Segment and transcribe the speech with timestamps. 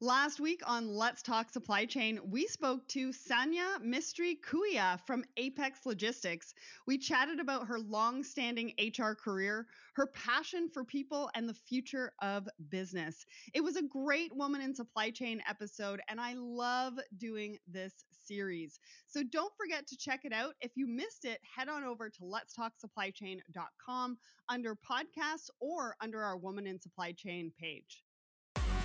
[0.00, 5.86] Last week on Let's Talk Supply Chain, we spoke to Sanya Mistry Kuya from Apex
[5.86, 6.52] Logistics.
[6.86, 12.12] We chatted about her long standing HR career, her passion for people, and the future
[12.20, 13.24] of business.
[13.54, 18.78] It was a great Woman in Supply Chain episode, and I love doing this series.
[19.06, 20.56] So don't forget to check it out.
[20.60, 24.18] If you missed it, head on over to letstalksupplychain.com
[24.50, 28.02] under podcasts or under our Woman in Supply Chain page.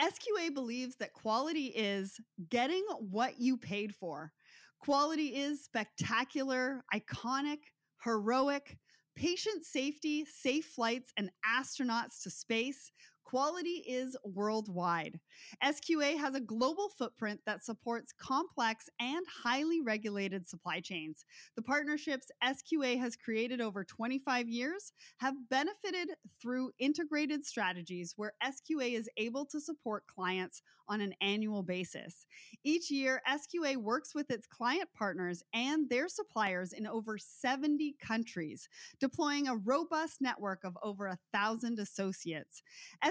[0.00, 4.32] SQA believes that quality is getting what you paid for.
[4.78, 7.58] Quality is spectacular, iconic,
[8.04, 8.76] heroic,
[9.16, 12.92] patient safety, safe flights, and astronauts to space,
[13.26, 15.18] quality is worldwide.
[15.62, 21.24] SQA has a global footprint that supports complex and highly regulated supply chains.
[21.56, 26.10] The partnerships SQA has created over 25 years have benefited
[26.40, 32.26] through integrated strategies where SQA is able to support clients on an annual basis.
[32.64, 38.68] Each year, SQA works with its client partners and their suppliers in over 70 countries,
[39.00, 42.62] deploying a robust network of over a thousand associates.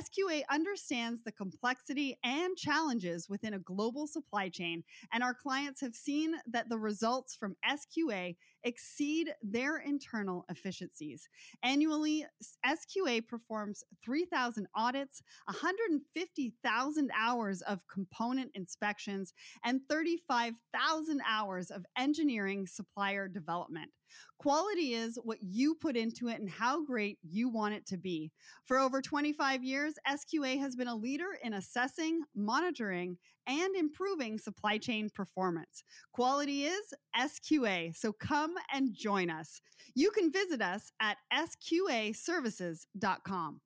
[0.06, 5.96] SQA understands the complexity and challenges within a global supply chain, and our clients have
[5.96, 8.36] seen that the results from SQA
[8.66, 11.30] exceed their internal efficiencies.
[11.64, 12.26] Annually,
[12.66, 23.28] SQA performs 3,000 audits, 150,000 hours of component inspections, and 35,000 hours of engineering supplier
[23.28, 23.92] development.
[24.40, 28.32] Quality is what you put into it and how great you want it to be.
[28.66, 34.78] For over 25 years, SQA has been a leader in assessing, monitoring, and improving supply
[34.78, 35.84] chain performance.
[36.14, 39.62] Quality is SQA, so come and join us.
[39.94, 43.62] You can visit us at sqaservices.com.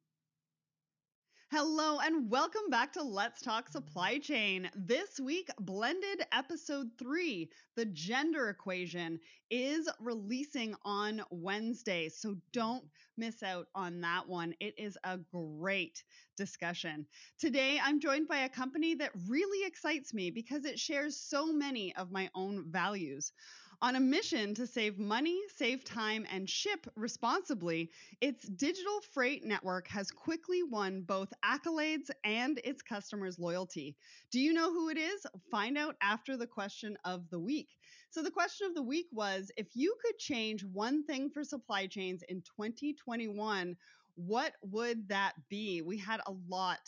[1.51, 4.69] Hello and welcome back to Let's Talk Supply Chain.
[4.75, 9.19] This week, blended episode three, the gender equation,
[9.49, 12.07] is releasing on Wednesday.
[12.07, 12.83] So don't
[13.19, 14.53] miss out on that one.
[14.59, 16.03] It is a great
[16.37, 17.05] discussion.
[17.37, 21.93] Today, I'm joined by a company that really excites me because it shares so many
[21.95, 23.33] of my own values.
[23.81, 29.87] On a mission to save money, save time, and ship responsibly, its digital freight network
[29.87, 33.95] has quickly won both accolades and its customers' loyalty.
[34.31, 35.25] Do you know who it is?
[35.49, 37.69] Find out after the question of the week.
[38.11, 41.85] So, the question of the week was if you could change one thing for supply
[41.85, 43.75] chains in 2021,
[44.15, 45.83] what would that be?
[45.83, 46.79] We had a lot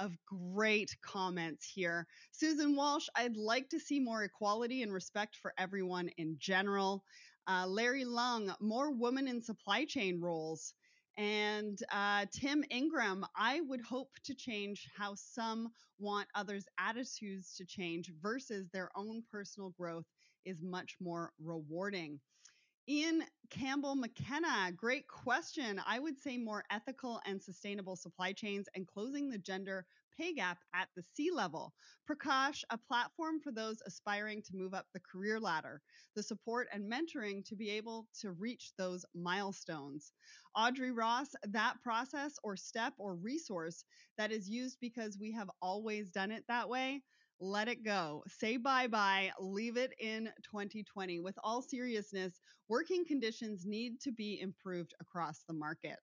[0.00, 2.08] of great comments here.
[2.32, 7.04] Susan Walsh, I'd like to see more equality and respect for everyone in general.
[7.46, 10.74] Uh, Larry Lung, more women in supply chain roles.
[11.16, 15.68] And uh, Tim Ingram, I would hope to change how some
[16.00, 20.06] want others' attitudes to change versus their own personal growth
[20.44, 22.20] is much more rewarding.
[22.86, 25.80] Ian Campbell McKenna, great question.
[25.86, 29.86] I would say more ethical and sustainable supply chains and closing the gender
[30.18, 31.72] pay gap at the C level.
[32.06, 35.80] Prakash, a platform for those aspiring to move up the career ladder,
[36.14, 40.12] the support and mentoring to be able to reach those milestones.
[40.54, 43.84] Audrey Ross, that process or step or resource
[44.18, 47.02] that is used because we have always done it that way
[47.44, 48.24] let it go.
[48.26, 49.30] Say bye bye.
[49.38, 51.20] Leave it in 2020.
[51.20, 55.98] With all seriousness, working conditions need to be improved across the market.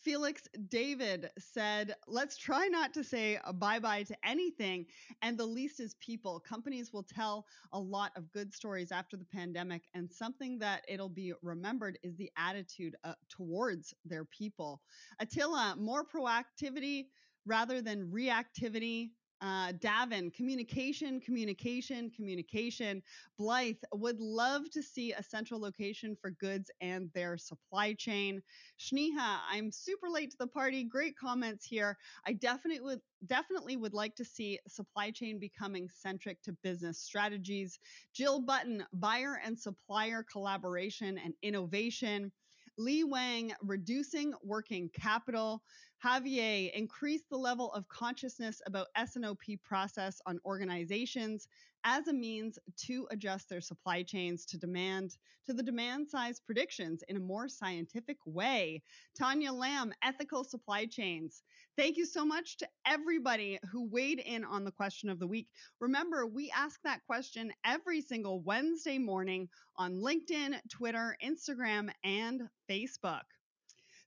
[0.00, 4.86] Felix David said, Let's try not to say bye bye to anything.
[5.22, 6.40] And the least is people.
[6.40, 9.82] Companies will tell a lot of good stories after the pandemic.
[9.94, 14.82] And something that it'll be remembered is the attitude uh, towards their people.
[15.20, 17.06] Attila, more proactivity
[17.46, 19.10] rather than reactivity
[19.40, 23.02] uh, Davin, communication, communication, communication.
[23.38, 28.42] Blythe would love to see a central location for goods and their supply chain.
[28.78, 30.84] Shneha, I'm super late to the party.
[30.84, 31.96] Great comments here.
[32.26, 37.78] I definitely would definitely would like to see supply chain becoming centric to business strategies.
[38.14, 42.32] Jill Button, buyer and supplier collaboration and innovation.
[42.78, 45.62] Lee Wang, reducing working capital.
[46.04, 51.48] Javier increased the level of consciousness about S&OP process on organizations
[51.84, 55.16] as a means to adjust their supply chains to demand
[55.46, 58.82] to the demand size predictions in a more scientific way.
[59.16, 61.44] Tanya Lamb, ethical supply chains.
[61.76, 65.48] Thank you so much to everybody who weighed in on the question of the week.
[65.80, 73.22] Remember, we ask that question every single Wednesday morning on LinkedIn, Twitter, Instagram, and Facebook.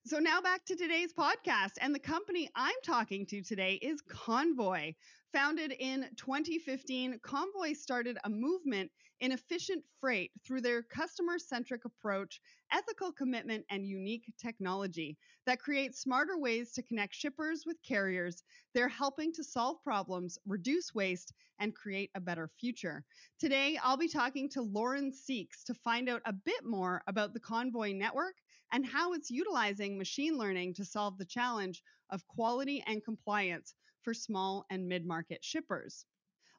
[0.10, 1.74] So now back to today's podcast.
[1.80, 4.94] And the company I'm talking to today is Convoy.
[5.34, 8.90] Founded in 2015, Convoy started a movement
[9.20, 12.42] in efficient freight through their customer centric approach,
[12.72, 15.16] ethical commitment, and unique technology
[15.46, 18.42] that creates smarter ways to connect shippers with carriers.
[18.74, 23.04] They're helping to solve problems, reduce waste, and create a better future.
[23.40, 27.40] Today, I'll be talking to Lauren Seeks to find out a bit more about the
[27.40, 28.34] Convoy network
[28.72, 34.14] and how it's utilizing machine learning to solve the challenge of quality and compliance for
[34.14, 36.06] small and mid market shippers.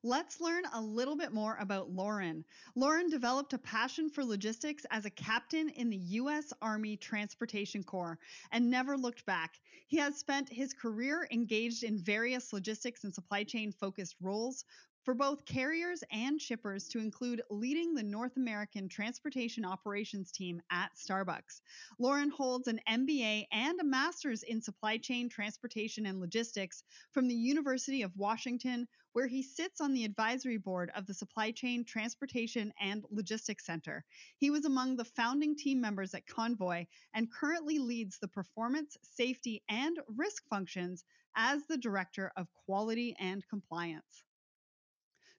[0.03, 2.43] Let's learn a little bit more about Lauren.
[2.75, 6.55] Lauren developed a passion for logistics as a captain in the U.S.
[6.63, 8.19] Army Transportation Corps
[8.51, 9.61] and never looked back.
[9.89, 14.65] He has spent his career engaged in various logistics and supply chain focused roles,
[15.05, 20.91] for both carriers and shippers to include leading the North American Transportation Operations team at
[20.95, 21.63] Starbucks.
[21.99, 26.83] Lauren holds an MBA and a master's in supply chain, transportation, and logistics
[27.13, 31.51] from the University of Washington, where he sits on the advisory board of the Supply
[31.51, 34.05] Chain, Transportation, and Logistics Center.
[34.37, 39.63] He was among the founding team members at Convoy and currently leads the performance, safety,
[39.69, 41.05] and risk functions
[41.35, 44.25] as the Director of Quality and Compliance.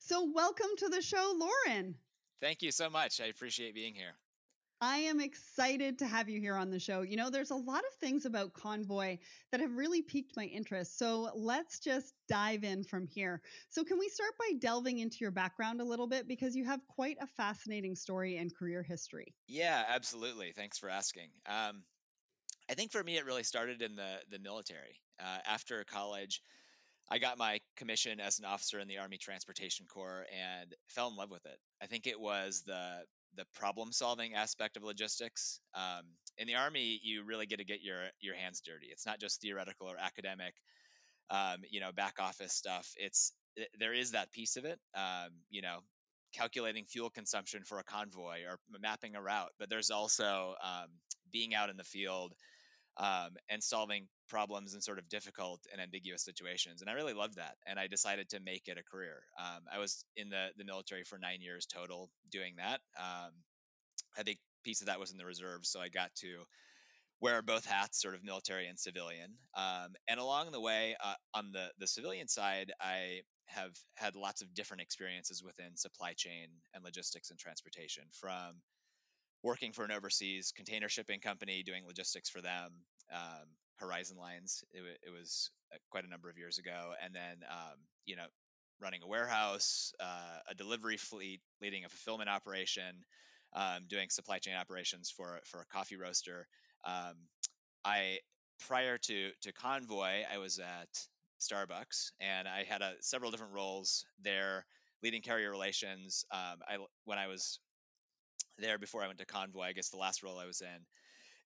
[0.04, 1.94] So, welcome to the show, Lauren.
[2.42, 3.22] Thank you so much.
[3.22, 4.16] I appreciate being here.
[4.82, 7.04] I am excited to have you here on the show.
[7.04, 9.20] You know, there's a lot of things about Convoy
[9.52, 10.98] that have really piqued my interest.
[10.98, 13.44] So let's just dive in from here.
[13.70, 16.28] So, can we start by delving into your background a little bit?
[16.28, 19.36] Because you have quite a fascinating story and career history.
[19.48, 20.52] Yeah, absolutely.
[20.52, 21.30] Thanks for asking.
[21.46, 21.84] Um,
[22.72, 25.00] I think for me, it really started in the, the military.
[25.20, 26.42] Uh, after college,
[27.12, 31.18] I got my commission as an officer in the Army Transportation Corps and fell in
[31.18, 31.58] love with it.
[31.82, 33.04] I think it was the
[33.36, 35.60] the problem solving aspect of logistics.
[35.74, 36.04] Um,
[36.38, 38.88] in the Army, you really get to get your your hands dirty.
[38.90, 40.54] It's not just theoretical or academic,
[41.30, 42.90] um, you know, back office stuff.
[42.98, 44.80] It's it, there is that piece of it.
[44.96, 45.80] Um, you know,
[46.34, 50.88] calculating fuel consumption for a convoy or mapping a route, but there's also um,
[51.30, 52.34] being out in the field
[52.98, 56.82] um, and solving problems in sort of difficult and ambiguous situations.
[56.82, 57.56] And I really loved that.
[57.66, 59.24] And I decided to make it a career.
[59.40, 62.80] Um, I was in the, the military for nine years total doing that.
[62.98, 63.32] Um,
[64.18, 65.70] I think piece of that was in the reserves.
[65.70, 66.44] So I got to
[67.22, 69.32] wear both hats, sort of military and civilian.
[69.56, 74.42] Um, and along the way, uh, on the, the civilian side, I have had lots
[74.42, 78.62] of different experiences within supply chain and logistics and transportation from
[79.44, 82.72] working for an overseas container shipping company doing logistics for them
[83.14, 83.48] um,
[83.78, 86.94] horizon lines it, it, was uh, quite a number of years ago.
[87.04, 88.26] And then um, you know
[88.80, 93.04] running a warehouse uh, a delivery fleet leading a fulfillment operation
[93.54, 96.48] um, doing supply chain operations for for a coffee roaster.
[96.86, 97.16] Um,
[97.84, 98.20] i
[98.68, 100.90] prior to to convoy i was at
[101.40, 104.66] starbucks and i had a, several different roles there
[105.04, 106.26] leading carrier relations.
[106.32, 107.60] Um, I, when i was
[108.58, 109.64] there before I went to Convoy.
[109.64, 110.86] I guess the last role I was in,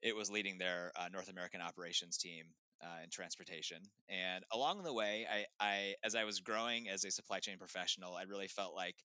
[0.02, 2.46] it was leading their uh, North American operations team
[2.82, 3.78] uh, in transportation.
[4.10, 8.16] And along the way, I, I, as I was growing as a supply chain professional,
[8.16, 8.96] I really felt like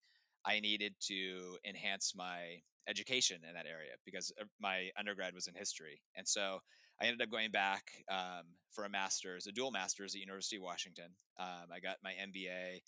[0.44, 6.00] I needed to enhance my education in that area because my undergrad was in history.
[6.16, 6.58] And so
[7.00, 10.62] I ended up going back um, for a master's, a dual master's at University of
[10.62, 11.10] Washington.
[11.38, 12.80] Um, I got my MBA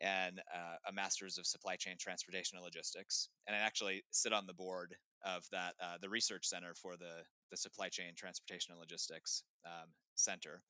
[0.00, 4.46] and uh, a master's of supply chain transportation and logistics and i actually sit on
[4.46, 8.80] the board of that uh, the research center for the the supply chain transportation and
[8.80, 10.62] logistics um, center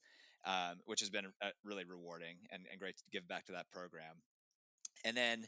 [0.47, 3.69] um, which has been uh, really rewarding and, and great to give back to that
[3.73, 4.15] program.
[5.05, 5.45] And then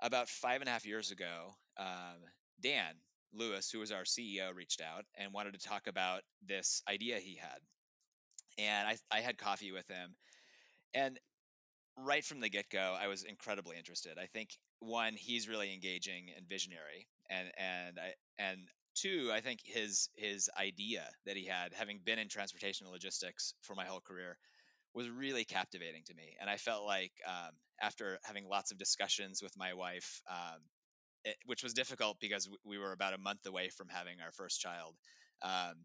[0.00, 2.18] about five and a half years ago um,
[2.60, 2.94] dan
[3.34, 7.36] lewis who was our ceo reached out and wanted to talk about this idea he
[7.36, 7.58] had.
[8.58, 10.14] And I, I had coffee with him
[10.94, 11.18] and
[11.96, 14.18] right from the get go, I was incredibly interested.
[14.18, 18.58] I think one, he's really engaging and visionary, and and I and
[18.94, 23.54] two, I think his his idea that he had, having been in transportation and logistics
[23.62, 24.36] for my whole career,
[24.94, 26.36] was really captivating to me.
[26.40, 30.60] And I felt like um, after having lots of discussions with my wife, um,
[31.24, 34.60] it, which was difficult because we were about a month away from having our first
[34.60, 34.94] child.
[35.42, 35.84] Um,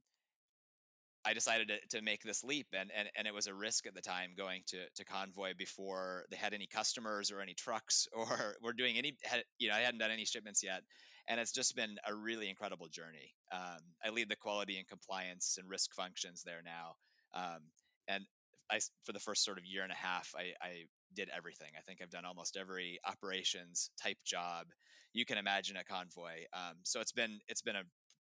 [1.28, 3.94] I decided to, to make this leap, and, and and it was a risk at
[3.94, 8.56] the time going to to Convoy before they had any customers or any trucks or
[8.64, 10.84] were doing any had, you know I hadn't done any shipments yet,
[11.28, 13.34] and it's just been a really incredible journey.
[13.52, 16.96] Um, I lead the quality and compliance and risk functions there now,
[17.34, 17.60] um,
[18.08, 18.24] and
[18.72, 21.72] I for the first sort of year and a half I, I did everything.
[21.78, 24.68] I think I've done almost every operations type job
[25.14, 26.46] you can imagine at Convoy.
[26.54, 27.84] Um, so it's been it's been a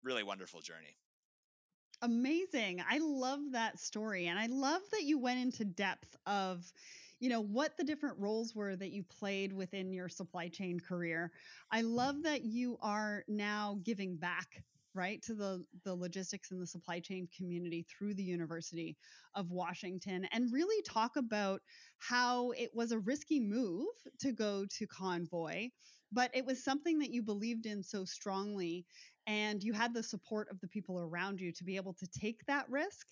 [0.03, 0.97] really wonderful journey.
[2.01, 2.81] Amazing.
[2.87, 4.25] I love that story.
[4.27, 6.71] And I love that you went into depth of,
[7.19, 11.31] you know, what the different roles were that you played within your supply chain career.
[11.71, 16.67] I love that you are now giving back right to the the logistics and the
[16.67, 18.97] supply chain community through the University
[19.35, 21.61] of Washington and really talk about
[21.99, 23.87] how it was a risky move
[24.19, 25.69] to go to Convoy
[26.11, 28.85] but it was something that you believed in so strongly
[29.27, 32.45] and you had the support of the people around you to be able to take
[32.47, 33.07] that risk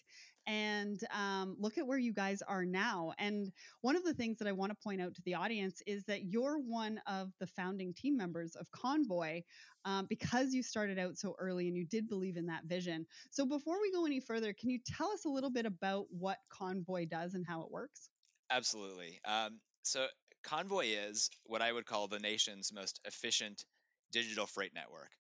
[0.47, 3.13] and um, look at where you guys are now.
[3.19, 3.51] And
[3.81, 6.23] one of the things that I want to point out to the audience is that
[6.23, 9.43] you're one of the founding team members of Convoy
[9.85, 13.05] um, because you started out so early and you did believe in that vision.
[13.29, 16.37] So before we go any further, can you tell us a little bit about what
[16.49, 18.09] Convoy does and how it works?
[18.49, 19.19] Absolutely.
[19.25, 20.07] Um, so
[20.43, 23.63] Convoy is what I would call the nation's most efficient
[24.11, 25.11] digital freight network.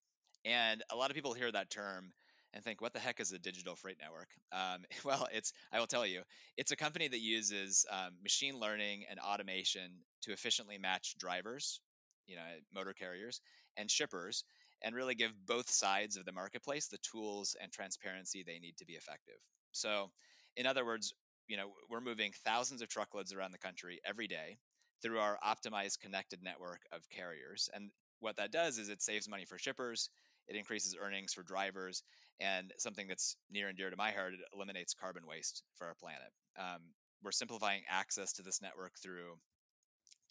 [0.45, 2.11] And a lot of people hear that term
[2.53, 4.29] and think, what the heck is a digital freight network?
[4.51, 6.21] Um, well, it's, I will tell you,
[6.57, 9.91] it's a company that uses um, machine learning and automation
[10.23, 11.79] to efficiently match drivers,
[12.27, 12.41] you know,
[12.73, 13.41] motor carriers,
[13.77, 14.43] and shippers,
[14.81, 18.85] and really give both sides of the marketplace the tools and transparency they need to
[18.85, 19.35] be effective.
[19.71, 20.09] So,
[20.55, 21.13] in other words,
[21.47, 24.57] you know, we're moving thousands of truckloads around the country every day
[25.01, 27.69] through our optimized connected network of carriers.
[27.73, 30.09] And what that does is it saves money for shippers,
[30.49, 32.03] it increases earnings for drivers,
[32.39, 35.95] and something that's near and dear to my heart, it eliminates carbon waste for our
[35.95, 36.31] planet.
[36.57, 36.81] Um,
[37.23, 39.37] we're simplifying access to this network through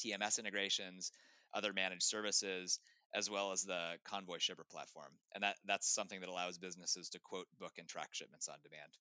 [0.05, 1.13] TMS integrations,
[1.55, 2.81] other managed services,
[3.15, 5.13] as well as the Convoy shipper platform.
[5.35, 8.93] And that, that's something that allows businesses to quote, book, and track shipments on demand.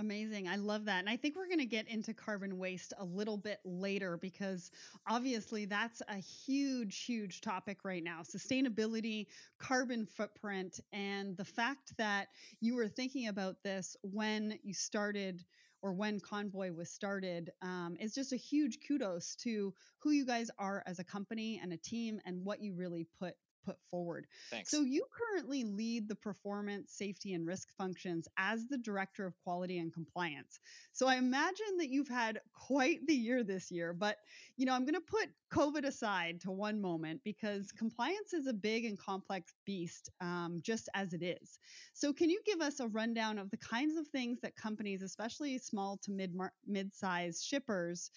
[0.00, 0.46] Amazing.
[0.48, 1.00] I love that.
[1.00, 4.70] And I think we're going to get into carbon waste a little bit later because
[5.08, 8.20] obviously that's a huge, huge topic right now.
[8.22, 9.26] Sustainability,
[9.58, 12.28] carbon footprint, and the fact that
[12.60, 15.44] you were thinking about this when you started
[15.82, 20.48] or when Convoy was started um, is just a huge kudos to who you guys
[20.58, 23.34] are as a company and a team and what you really put
[23.68, 24.26] put forward.
[24.50, 24.70] Thanks.
[24.70, 29.78] So you currently lead the performance, safety, and risk functions as the director of quality
[29.78, 30.58] and compliance.
[30.92, 34.16] So I imagine that you've had quite the year this year, but
[34.56, 38.54] you know, I'm going to put COVID aside to one moment because compliance is a
[38.54, 41.58] big and complex beast, um, just as it is.
[41.92, 45.58] So can you give us a rundown of the kinds of things that companies, especially
[45.58, 46.34] small to mid
[46.66, 48.10] mid-sized shippers,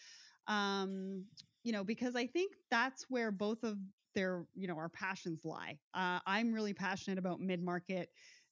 [0.47, 1.25] um,
[1.63, 3.77] you know, because I think that's where both of
[4.13, 5.77] their you know our passions lie.
[5.93, 8.09] Uh, I'm really passionate about mid market.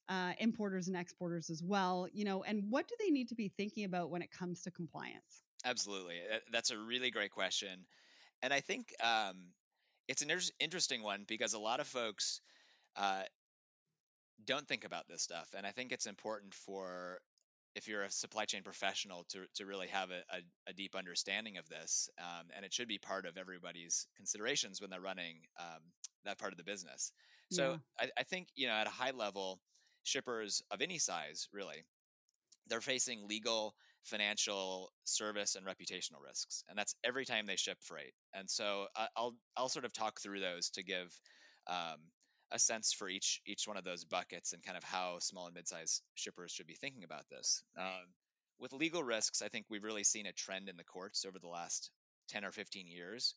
[0.08, 3.48] Uh, importers and exporters as well, you know, and what do they need to be
[3.48, 5.44] thinking about when it comes to compliance?
[5.64, 6.16] Absolutely,
[6.52, 7.86] that's a really great question,
[8.42, 9.36] and I think um,
[10.08, 12.42] it's an inter- interesting one because a lot of folks
[12.96, 13.22] uh,
[14.46, 17.20] don't think about this stuff, and I think it's important for
[17.76, 21.58] if you're a supply chain professional to, to really have a, a, a deep understanding
[21.58, 25.82] of this um, and it should be part of everybody's considerations when they're running um,
[26.26, 27.12] that part of the business
[27.52, 28.08] so yeah.
[28.18, 29.60] I, I think you know at a high level
[30.04, 31.84] shippers of any size really
[32.68, 38.14] they're facing legal financial service and reputational risks and that's every time they ship freight
[38.34, 41.14] and so i'll i'll sort of talk through those to give
[41.68, 42.00] um,
[42.52, 45.56] a sense for each each one of those buckets and kind of how small and
[45.56, 47.64] mid-sized shippers should be thinking about this.
[47.78, 48.14] Um,
[48.60, 51.48] with legal risks, I think we've really seen a trend in the courts over the
[51.48, 51.92] last
[52.30, 53.36] 10 or 15 years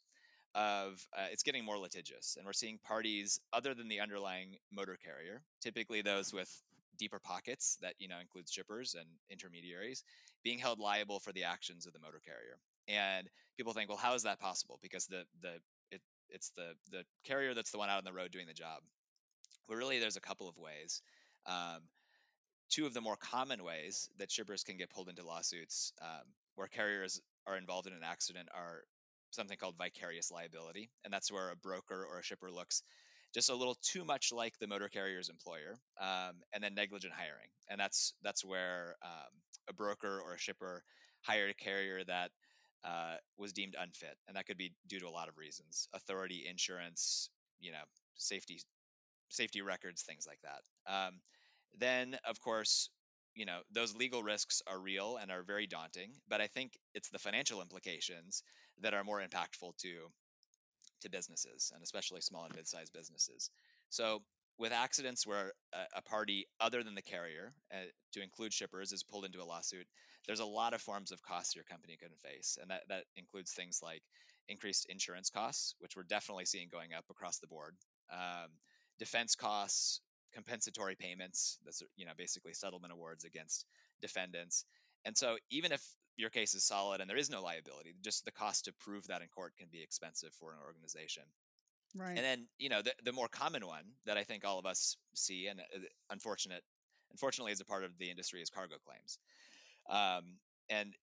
[0.55, 4.99] of uh, it's getting more litigious and we're seeing parties other than the underlying motor
[5.03, 6.51] carrier typically those with
[6.99, 10.05] deeper pockets that you know includes shippers and intermediaries
[10.45, 12.59] being held liable for the actions of the motor carrier.
[12.89, 14.79] And people think well how is that possible?
[14.83, 15.55] Because the the
[15.91, 16.01] it,
[16.31, 18.83] it's the the carrier that's the one out on the road doing the job
[19.69, 21.03] but really, there's a couple of ways.
[21.47, 21.83] Um,
[22.71, 26.69] two of the more common ways that shippers can get pulled into lawsuits um, where
[26.69, 28.83] carriers are involved in an accident are
[29.31, 30.91] something called vicarious liability.
[31.05, 32.83] And that's where a broker or a shipper looks
[33.35, 37.49] just a little too much like the motor carrier's employer, um, and then negligent hiring.
[37.69, 39.33] And that's that's where um,
[39.69, 40.83] a broker or a shipper
[41.23, 42.31] hired a carrier that
[42.85, 46.45] uh, was deemed unfit, and that could be due to a lot of reasons: authority,
[46.49, 47.85] insurance, you know,
[48.17, 48.61] safety
[49.33, 50.93] safety records, things like that.
[50.93, 51.21] Um,
[51.79, 52.91] then, of course,
[53.35, 57.09] you know those legal risks are real and are very daunting but i think it's
[57.11, 58.43] the financial implications
[58.81, 60.09] that are more impactful to
[61.01, 63.51] to businesses and especially small and mid-sized businesses
[63.89, 64.23] so
[64.59, 67.79] with accidents where a, a party other than the carrier uh,
[68.13, 69.87] to include shippers is pulled into a lawsuit
[70.27, 73.53] there's a lot of forms of costs your company can face and that, that includes
[73.53, 74.03] things like
[74.49, 77.75] increased insurance costs which we're definitely seeing going up across the board
[78.13, 78.51] um,
[78.99, 80.01] defense costs
[80.35, 83.67] compensatory payments that's you know basically settlement awards against
[84.01, 84.65] defendants.
[85.05, 85.83] And so even if
[86.17, 89.23] your case is solid and there is no liability just the cost to prove that
[89.23, 91.25] in court can be expensive for an organization.
[91.95, 92.17] Right.
[92.17, 94.97] and then you know the, the more common one that i think all of us
[95.15, 96.63] see and uh, unfortunate
[97.13, 99.19] unfortunately as a part of the industry is cargo claims.
[99.89, 100.95] Um, and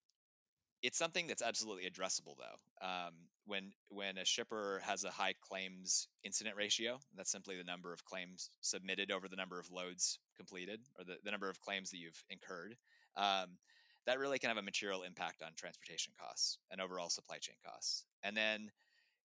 [0.82, 2.86] it's something that's absolutely addressable though.
[2.86, 3.12] Um,
[3.46, 8.04] when when a shipper has a high claims incident ratio, that's simply the number of
[8.04, 11.98] claims submitted over the number of loads completed, or the, the number of claims that
[11.98, 12.76] you've incurred.
[13.16, 13.58] Um,
[14.06, 18.04] that really can have a material impact on transportation costs and overall supply chain costs.
[18.22, 18.70] And then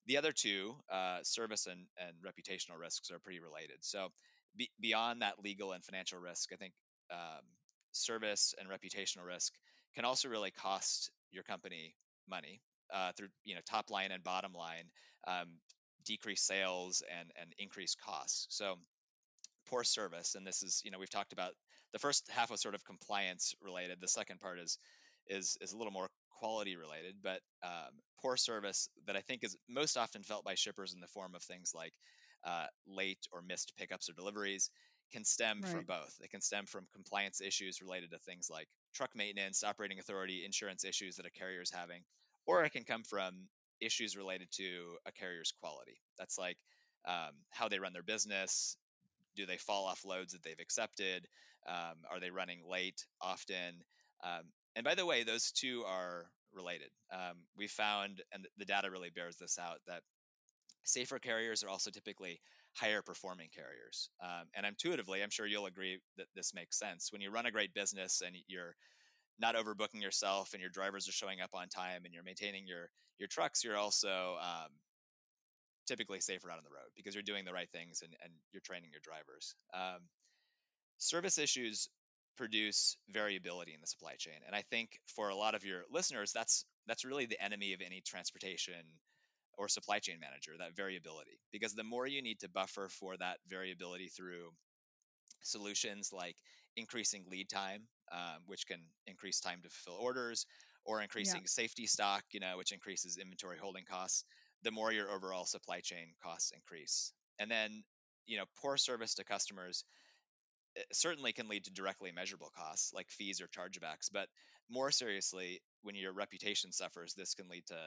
[0.06, 3.78] the other two, uh, service and, and reputational risks, are pretty related.
[3.82, 4.10] So
[4.56, 6.74] be, beyond that legal and financial risk, I think
[7.12, 7.44] um,
[7.94, 9.54] service and reputational risk
[9.96, 11.96] can also really cost your company
[12.28, 12.62] money
[12.94, 14.86] uh, through you know top line and bottom line,
[15.28, 15.48] um,
[16.06, 18.48] decrease sales and and increase costs.
[18.50, 18.76] So
[19.68, 21.52] poor service, and this is you know we've talked about
[21.94, 24.00] the first half was sort of compliance related.
[24.02, 24.78] The second part is
[25.28, 26.08] is is a little more
[26.40, 30.94] quality related, but um, poor service that I think is most often felt by shippers
[30.94, 31.94] in the form of things like
[32.46, 34.70] uh, late or missed pickups or deliveries
[35.12, 35.72] can stem right.
[35.72, 36.14] from both.
[36.22, 40.84] It can stem from compliance issues related to things like truck maintenance, operating authority, insurance
[40.84, 42.02] issues that a carrier is having,
[42.46, 43.48] or it can come from
[43.82, 46.00] issues related to a carrier's quality.
[46.18, 46.58] That's like
[47.08, 48.78] um, how they run their business.
[49.36, 51.28] Do they fall off loads that they've accepted?
[51.68, 53.84] Um, are they running late often?
[54.24, 54.44] Um,
[54.76, 56.90] and by the way, those two are related.
[57.12, 60.02] Um, we found, and the data really bears this out, that
[60.84, 62.40] safer carriers are also typically
[62.76, 64.10] higher performing carriers.
[64.22, 67.12] Um, and intuitively, I'm sure you'll agree that this makes sense.
[67.12, 68.76] When you run a great business and you're
[69.40, 72.90] not overbooking yourself and your drivers are showing up on time and you're maintaining your
[73.18, 74.70] your trucks, you're also um,
[75.88, 78.62] typically safer out on the road because you're doing the right things and, and you're
[78.62, 79.56] training your drivers.
[79.74, 80.02] Um,
[80.98, 81.88] service issues
[82.36, 86.34] produce variability in the supply chain, and I think for a lot of your listeners,
[86.34, 88.84] that's that's really the enemy of any transportation
[89.58, 93.38] or supply chain manager that variability because the more you need to buffer for that
[93.48, 94.50] variability through
[95.42, 96.36] solutions like
[96.76, 100.46] increasing lead time um, which can increase time to fulfill orders
[100.86, 101.48] or increasing yeah.
[101.48, 104.24] safety stock you know which increases inventory holding costs
[104.64, 107.84] the more your overall supply chain costs increase and then
[108.26, 109.84] you know poor service to customers
[110.78, 114.28] eh, certainly can lead to directly measurable costs like fees or chargebacks but
[114.70, 117.78] more seriously when your reputation suffers this can lead to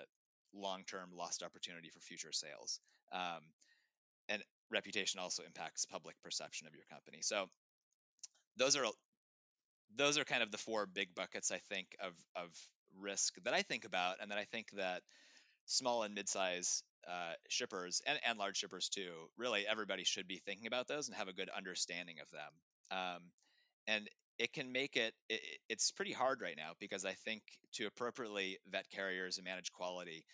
[0.54, 2.80] long-term lost opportunity for future sales.
[3.12, 3.42] Um,
[4.28, 7.18] and reputation also impacts public perception of your company.
[7.22, 7.46] So
[8.56, 8.84] those are
[9.96, 12.50] those are kind of the four big buckets I think of of
[13.00, 15.02] risk that I think about, and that I think that
[15.66, 20.66] small and mid-size uh, shippers and, and large shippers too, really everybody should be thinking
[20.66, 22.98] about those and have a good understanding of them.
[22.98, 23.22] Um,
[23.86, 27.86] and it can make it, it, it's pretty hard right now because i think to
[27.86, 30.24] appropriately vet carriers and manage quality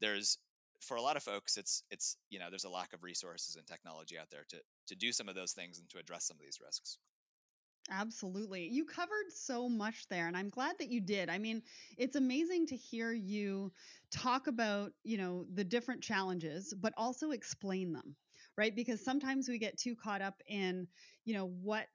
[0.00, 0.38] there's
[0.80, 3.66] for a lot of folks it's it's you know there's a lack of resources and
[3.66, 4.56] technology out there to
[4.88, 6.98] to do some of those things and to address some of these risks
[7.90, 8.68] Absolutely.
[8.68, 11.28] You covered so much there and I'm glad that you did.
[11.28, 11.62] I mean,
[11.96, 13.72] it's amazing to hear you
[14.12, 18.14] talk about, you know, the different challenges but also explain them
[18.60, 18.76] right?
[18.76, 20.86] Because sometimes we get too caught up in,
[21.24, 21.88] you know, what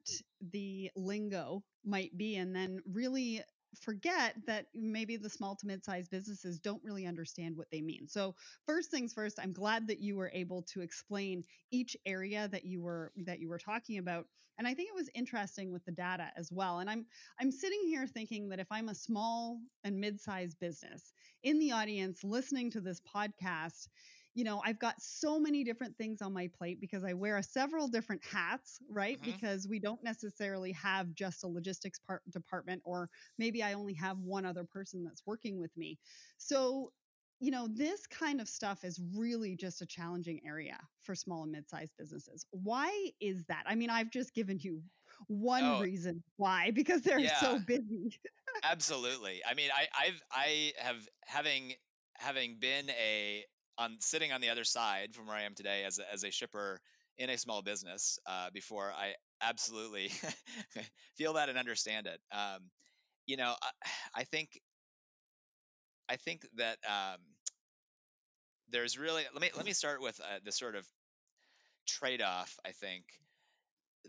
[0.51, 3.43] the lingo might be and then really
[3.79, 8.07] forget that maybe the small to mid-sized businesses don't really understand what they mean.
[8.07, 8.33] So,
[8.65, 12.81] first things first, I'm glad that you were able to explain each area that you
[12.81, 14.25] were that you were talking about.
[14.57, 16.79] And I think it was interesting with the data as well.
[16.79, 17.05] And I'm
[17.39, 22.23] I'm sitting here thinking that if I'm a small and mid-sized business in the audience
[22.23, 23.87] listening to this podcast,
[24.35, 27.87] you know, I've got so many different things on my plate because I wear several
[27.87, 29.19] different hats, right?
[29.21, 29.31] Mm-hmm.
[29.31, 34.19] Because we don't necessarily have just a logistics part department, or maybe I only have
[34.19, 35.97] one other person that's working with me.
[36.37, 36.91] So,
[37.39, 41.53] you know, this kind of stuff is really just a challenging area for small and
[41.53, 42.45] mid-sized businesses.
[42.51, 43.63] Why is that?
[43.65, 44.81] I mean, I've just given you
[45.27, 48.19] one oh, reason why because they're yeah, so busy.
[48.63, 49.41] absolutely.
[49.49, 51.73] I mean, I I've I have having
[52.17, 53.45] having been a
[53.77, 56.31] on sitting on the other side from where I am today as a, as a
[56.31, 56.79] shipper
[57.17, 60.09] in a small business uh, before I absolutely
[61.17, 62.19] feel that and understand it.
[62.31, 62.69] Um,
[63.25, 64.59] you know, I, I, think
[66.09, 67.19] I think that um,
[68.69, 70.85] there's really let me let me start with uh, the sort of
[71.87, 72.57] trade-off.
[72.65, 73.05] I think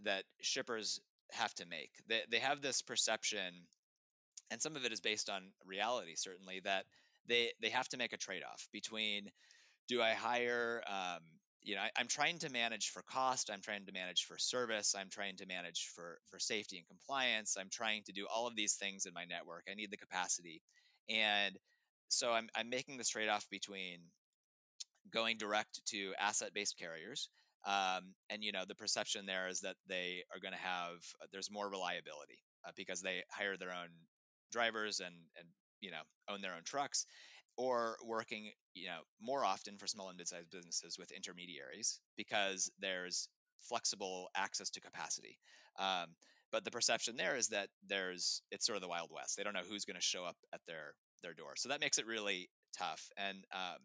[0.05, 1.01] that shippers
[1.33, 1.91] have to make.
[2.09, 3.67] They they have this perception,
[4.51, 6.85] and some of it is based on reality, certainly that
[7.29, 9.31] they they have to make a trade-off between
[9.89, 11.21] do I hire um,
[11.67, 13.51] you know, I, am trying to manage for cost.
[13.53, 14.95] I'm trying to manage for service.
[14.97, 17.57] I'm trying to manage for for safety and compliance.
[17.59, 19.65] I'm trying to do all of these things in my network.
[19.69, 20.63] I need the capacity,
[21.11, 21.57] and
[22.09, 23.99] so I'm I'm making this trade off between
[25.13, 27.29] going direct to asset based carriers.
[27.65, 31.51] Um, and you know the perception there is that they are going to have there's
[31.51, 33.89] more reliability uh, because they hire their own
[34.53, 35.49] drivers and and
[35.81, 37.07] you know own their own trucks
[37.57, 43.29] or working you know more often for small and mid-sized businesses with intermediaries because there's
[43.69, 45.39] flexible access to capacity.
[45.79, 46.09] Um,
[46.53, 49.37] but the perception there is that there's it's sort of the wild west.
[49.37, 51.55] They don't know who's going to show up at their their door.
[51.57, 53.11] So that makes it really tough.
[53.17, 53.79] And um,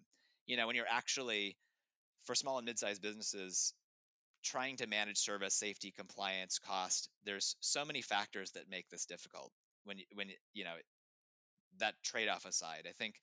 [0.46, 1.58] you know when you're actually
[2.26, 3.74] for small and mid-sized businesses
[4.44, 9.52] trying to manage service safety compliance cost there's so many factors that make this difficult
[9.86, 10.74] when when you know
[11.80, 12.86] that trade-off aside.
[12.88, 13.16] I think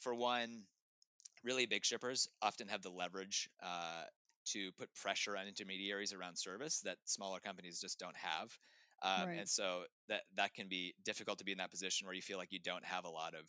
[0.00, 0.62] for one,
[1.44, 4.04] really big shippers often have the leverage uh,
[4.46, 8.50] to put pressure on intermediaries around service that smaller companies just don't have.
[9.02, 9.38] Um, right.
[9.38, 12.38] And so that that can be difficult to be in that position where you feel
[12.38, 13.44] like you don't have a lot of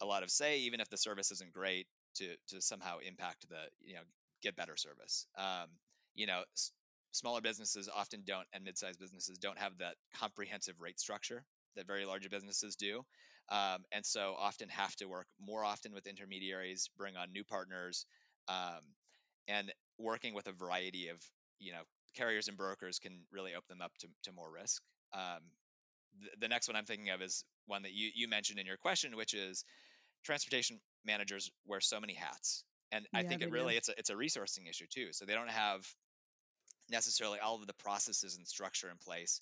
[0.00, 3.62] a lot of say, even if the service isn't great, to to somehow impact the
[3.80, 4.02] you know
[4.42, 5.26] get better service.
[5.36, 5.68] Um,
[6.14, 6.72] you know, s-
[7.12, 11.44] smaller businesses often don't, and mid-sized businesses don't have that comprehensive rate structure
[11.76, 13.04] that very large businesses do
[13.50, 18.06] um, and so often have to work more often with intermediaries, bring on new partners,
[18.48, 18.80] um,
[19.48, 21.18] and working with a variety of
[21.58, 21.82] you know
[22.16, 24.82] carriers and brokers can really open them up to, to more risk.
[25.12, 25.40] Um,
[26.20, 28.76] the, the next one I'm thinking of is one that you you mentioned in your
[28.76, 29.64] question, which is
[30.24, 33.78] transportation managers wear so many hats, and yeah, I think it really do.
[33.78, 35.08] it's a it's a resourcing issue too.
[35.12, 35.86] So they don't have
[36.90, 39.40] necessarily all of the processes and structure in place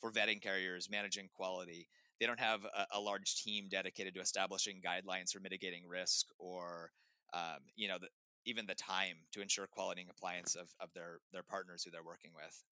[0.00, 1.88] for vetting carriers, managing quality,
[2.22, 6.92] they don't have a, a large team dedicated to establishing guidelines for mitigating risk or
[7.34, 8.06] um, you know the,
[8.46, 12.04] even the time to ensure quality and compliance of, of their their partners who they're
[12.04, 12.62] working with.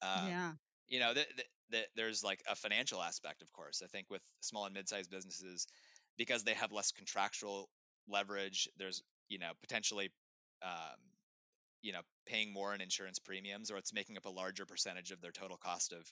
[0.00, 0.52] Um, yeah.
[0.88, 3.82] you know the, the, the, there's like a financial aspect of course.
[3.84, 5.66] I think with small and mid-sized businesses
[6.16, 7.68] because they have less contractual
[8.08, 10.12] leverage there's you know potentially
[10.62, 11.00] um,
[11.82, 15.20] you know paying more in insurance premiums or it's making up a larger percentage of
[15.20, 16.06] their total cost of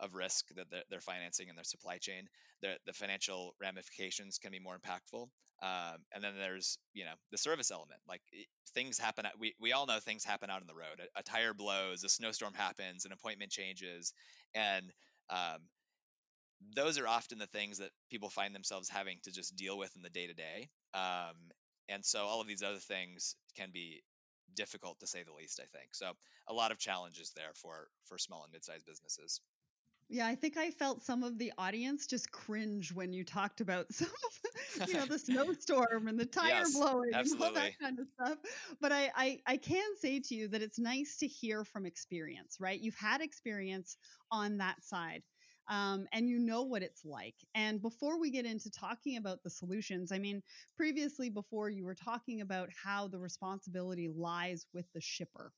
[0.00, 2.28] of risk that they're, financing in their supply chain
[2.62, 5.28] the, the financial ramifications can be more impactful.
[5.62, 8.20] Um, and then there's you know the service element like
[8.74, 11.00] things happen we, we all know things happen out on the road.
[11.00, 14.12] A, a tire blows a snowstorm happens an appointment changes
[14.54, 14.84] and
[15.30, 15.60] um,
[16.74, 20.02] those are often the things that people find themselves having to just deal with in
[20.02, 20.68] the day to day
[21.88, 24.02] and so all of these other things can be
[24.56, 25.94] difficult to say the least i think.
[25.94, 26.12] So
[26.48, 29.40] a lot of challenges there for for small and mid-sized businesses
[30.08, 33.86] yeah, I think I felt some of the audience just cringe when you talked about
[33.92, 37.46] some of, you know, the snowstorm and the tire yes, blowing absolutely.
[37.46, 38.38] and all that kind of stuff.
[38.80, 42.58] But I, I, I can say to you that it's nice to hear from experience,
[42.60, 42.78] right?
[42.80, 43.96] You've had experience
[44.30, 45.22] on that side.
[45.66, 47.36] Um, and you know what it's like.
[47.54, 50.42] And before we get into talking about the solutions, I mean,
[50.76, 55.54] previously, before you were talking about how the responsibility lies with the shipper.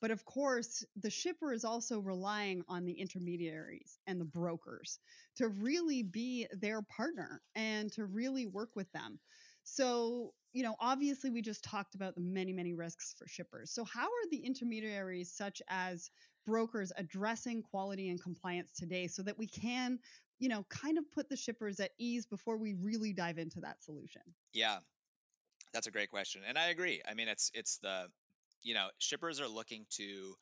[0.00, 4.98] But of course, the shipper is also relying on the intermediaries and the brokers
[5.36, 9.20] to really be their partner and to really work with them.
[9.62, 13.70] So, you know, obviously, we just talked about the many, many risks for shippers.
[13.72, 16.10] So, how are the intermediaries, such as
[16.46, 19.98] brokers, addressing quality and compliance today so that we can,
[20.38, 23.82] you know, kind of put the shippers at ease before we really dive into that
[23.82, 24.22] solution?
[24.52, 24.78] Yeah,
[25.72, 27.02] that's a great question, and I agree.
[27.06, 28.10] I mean, it's it's the
[28.62, 30.34] you know shippers are looking to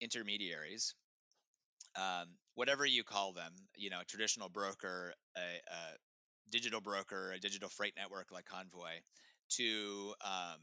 [0.00, 0.94] intermediaries
[1.96, 5.80] um, whatever you call them you know a traditional broker a, a,
[6.50, 8.94] digital broker a digital freight network like convoy
[9.50, 10.58] to um,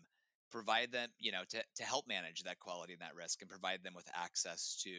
[0.52, 3.84] provide them you know to, to help manage that quality and that risk and provide
[3.84, 4.92] them with access to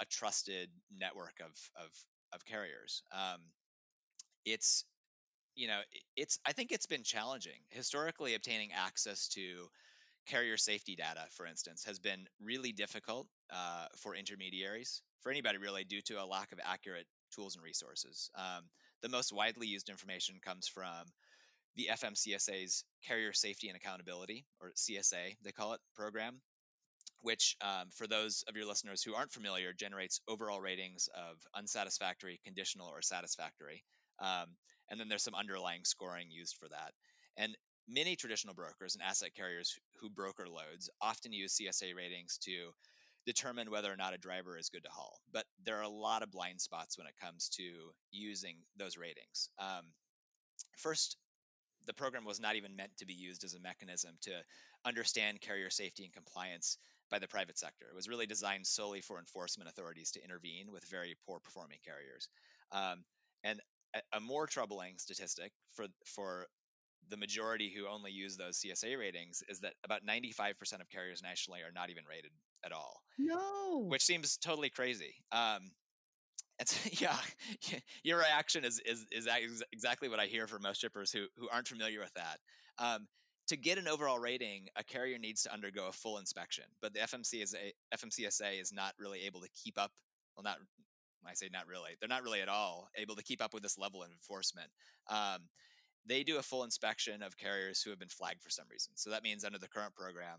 [0.00, 0.68] a trusted
[0.98, 1.52] network of
[1.84, 1.90] of,
[2.32, 3.02] of carriers.
[3.12, 3.40] Um,
[4.44, 4.84] it's
[5.54, 5.80] you know
[6.16, 7.60] it's i think it's been challenging.
[7.70, 9.68] Historically obtaining access to
[10.28, 15.84] carrier safety data, for instance, has been really difficult uh, for intermediaries, for anybody really,
[15.84, 18.30] due to a lack of accurate tools and resources.
[18.36, 18.64] Um,
[19.02, 21.04] the most widely used information comes from
[21.76, 26.40] the FMCSA's Carrier Safety and Accountability, or CSA, they call it, program.
[27.22, 32.40] which, um, for those of your listeners who aren't familiar, generates overall ratings of unsatisfactory,
[32.44, 33.82] conditional, or satisfactory.
[34.20, 34.46] Um,
[34.88, 36.92] and then there's some underlying scoring used for that.
[37.36, 37.56] And
[37.88, 42.70] many traditional brokers and asset carriers who broker loads often use CSA ratings to
[43.26, 45.20] determine whether or not a driver is good to haul.
[45.32, 47.62] But there are a lot of blind spots when it comes to
[48.10, 49.50] using those ratings.
[49.58, 49.84] Um,
[50.76, 51.16] first,
[51.86, 54.32] the program was not even meant to be used as a mechanism to
[54.84, 56.78] understand carrier safety and compliance
[57.10, 57.86] by the private sector.
[57.90, 62.28] It was really designed solely for enforcement authorities to intervene with very poor performing carriers.
[62.72, 63.04] Um,
[63.42, 63.60] and
[63.94, 66.46] a, a, more troubling statistic for for
[67.10, 71.60] the majority who only use those CSA ratings is that about 95% of carriers nationally
[71.60, 72.30] are not even rated
[72.64, 73.02] at all.
[73.18, 73.84] No.
[73.86, 75.14] Which seems totally crazy.
[75.32, 75.70] Um,
[76.58, 77.16] it's yeah,
[78.02, 81.68] your reaction is, is is exactly what I hear from most shippers who who aren't
[81.68, 82.38] familiar with that.
[82.78, 83.06] Um,
[83.48, 87.00] to get an overall rating, a carrier needs to undergo a full inspection, but the
[87.00, 89.90] FMCSA, FMCSA is not really able to keep up.
[90.36, 90.58] Well, not
[91.26, 91.90] I say not really.
[92.00, 94.68] They're not really at all able to keep up with this level of enforcement.
[95.08, 95.48] Um,
[96.08, 98.92] they do a full inspection of carriers who have been flagged for some reason.
[98.96, 100.38] So that means under the current program,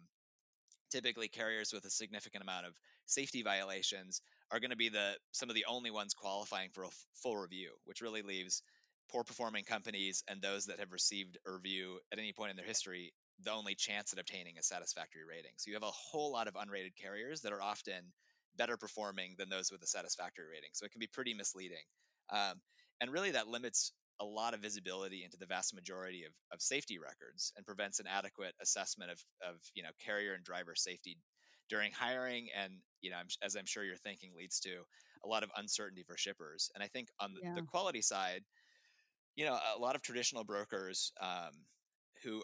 [0.91, 2.73] typically carriers with a significant amount of
[3.05, 6.87] safety violations are going to be the some of the only ones qualifying for a
[6.87, 8.63] f- full review, which really leaves
[9.11, 12.65] poor performing companies and those that have received a review at any point in their
[12.65, 15.51] history the only chance at obtaining a satisfactory rating.
[15.57, 18.11] So you have a whole lot of unrated carriers that are often
[18.57, 20.71] better performing than those with a satisfactory rating.
[20.73, 21.85] So it can be pretty misleading.
[22.29, 22.59] Um,
[22.99, 26.99] and really that limits a lot of visibility into the vast majority of, of safety
[26.99, 31.17] records and prevents an adequate assessment of, of you know carrier and driver safety
[31.69, 34.71] during hiring and you know as i'm sure you're thinking leads to
[35.23, 37.53] a lot of uncertainty for shippers and i think on yeah.
[37.55, 38.41] the quality side
[39.35, 41.51] you know a lot of traditional brokers um,
[42.23, 42.43] who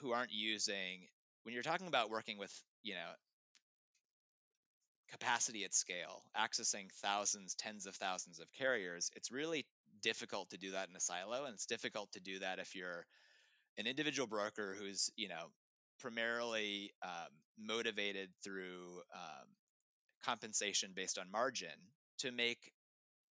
[0.00, 1.06] who aren't using
[1.42, 3.10] when you're talking about working with you know
[5.10, 9.66] capacity at scale accessing thousands tens of thousands of carriers it's really
[10.02, 13.06] difficult to do that in a silo and it's difficult to do that if you're
[13.78, 15.50] an individual broker who's you know
[16.00, 19.46] primarily um, motivated through um,
[20.24, 21.68] compensation based on margin
[22.18, 22.72] to make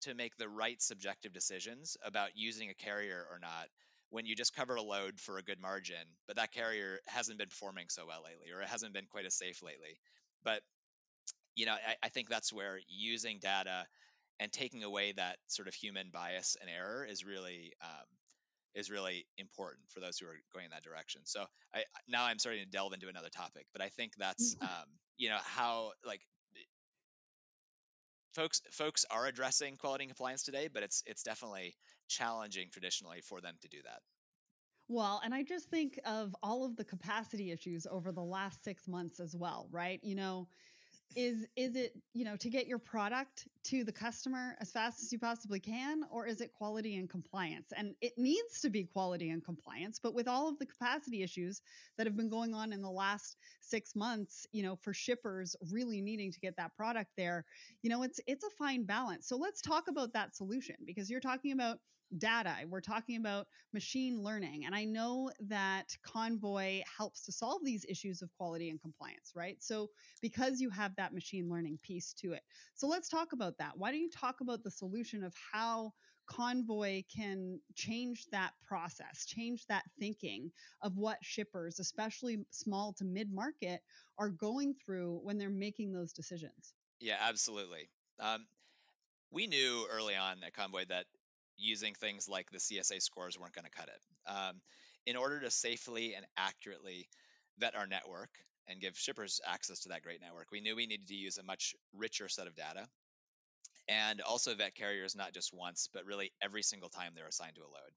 [0.02, 3.68] to make the right subjective decisions about using a carrier or not
[4.12, 7.50] when you just cover a load for a good margin but that carrier hasn't been
[7.50, 10.00] performing so well lately or it hasn't been quite as safe lately.
[10.44, 10.62] But
[11.56, 13.86] you know I, I think that's where using data
[14.40, 18.06] and taking away that sort of human bias and error is really um,
[18.76, 21.22] is really important for those who are going in that direction.
[21.26, 24.66] So I now I'm starting to delve into another topic, but I think that's mm-hmm.
[24.66, 26.22] um, you know how like
[28.36, 31.76] folks folks are addressing quality and compliance today, but it's it's definitely
[32.08, 34.00] challenging traditionally for them to do that.
[34.92, 38.88] Well, and I just think of all of the capacity issues over the last six
[38.88, 40.00] months as well, right?
[40.02, 40.48] You know,
[41.16, 45.12] is is it you know to get your product to the customer as fast as
[45.12, 49.30] you possibly can or is it quality and compliance and it needs to be quality
[49.32, 51.62] and compliance but with all of the capacity issues
[51.98, 56.00] that have been going on in the last 6 months you know for shippers really
[56.02, 57.44] needing to get that product there
[57.82, 61.20] you know it's it's a fine balance so let's talk about that solution because you're
[61.20, 61.80] talking about
[62.18, 62.56] data.
[62.68, 64.66] We're talking about machine learning.
[64.66, 69.58] And I know that Convoy helps to solve these issues of quality and compliance, right?
[69.60, 69.90] So,
[70.22, 72.42] because you have that machine learning piece to it.
[72.76, 73.78] So, let's talk about that.
[73.78, 75.94] Why don't you talk about the solution of how
[76.30, 83.34] Convoy can change that process, change that thinking of what shippers, especially small to mid
[83.34, 83.82] market,
[84.20, 86.76] are going through when they're making those decisions?
[87.00, 87.90] Yeah, absolutely.
[88.20, 88.46] Um,
[89.32, 91.06] we knew early on at Convoy that
[91.58, 94.32] using things like the CSA scores weren't going to cut it.
[94.32, 94.62] Um,
[95.06, 97.10] in order to safely and accurately
[97.58, 98.30] vet our network
[98.70, 101.44] and give shippers access to that great network, we knew we needed to use a
[101.44, 102.88] much richer set of data
[103.88, 107.62] and also vet carriers not just once, but really every single time they're assigned to
[107.62, 107.92] a load.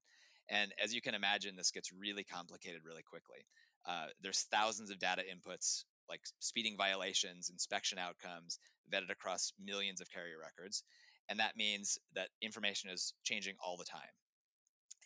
[0.49, 3.45] And as you can imagine, this gets really complicated really quickly.
[3.85, 8.59] Uh, there's thousands of data inputs like speeding violations, inspection outcomes,
[8.91, 10.83] vetted across millions of carrier records
[11.29, 14.01] and that means that information is changing all the time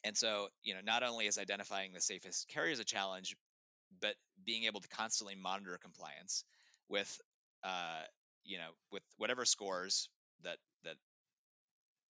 [0.04, 3.36] and so you know not only is identifying the safest carriers a challenge
[4.02, 4.16] but
[4.48, 6.44] being able to constantly monitor compliance
[6.90, 7.20] with
[7.64, 8.02] uh,
[8.44, 10.10] you know with whatever scores
[10.44, 10.96] that that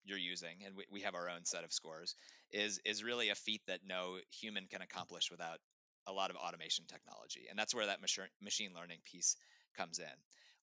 [0.06, 2.16] you're using and we, we have our own set of scores
[2.52, 5.60] is is really a feat that no human can accomplish without
[6.08, 8.00] a lot of automation technology and that's where that
[8.42, 9.36] machine learning piece
[9.78, 10.06] comes in.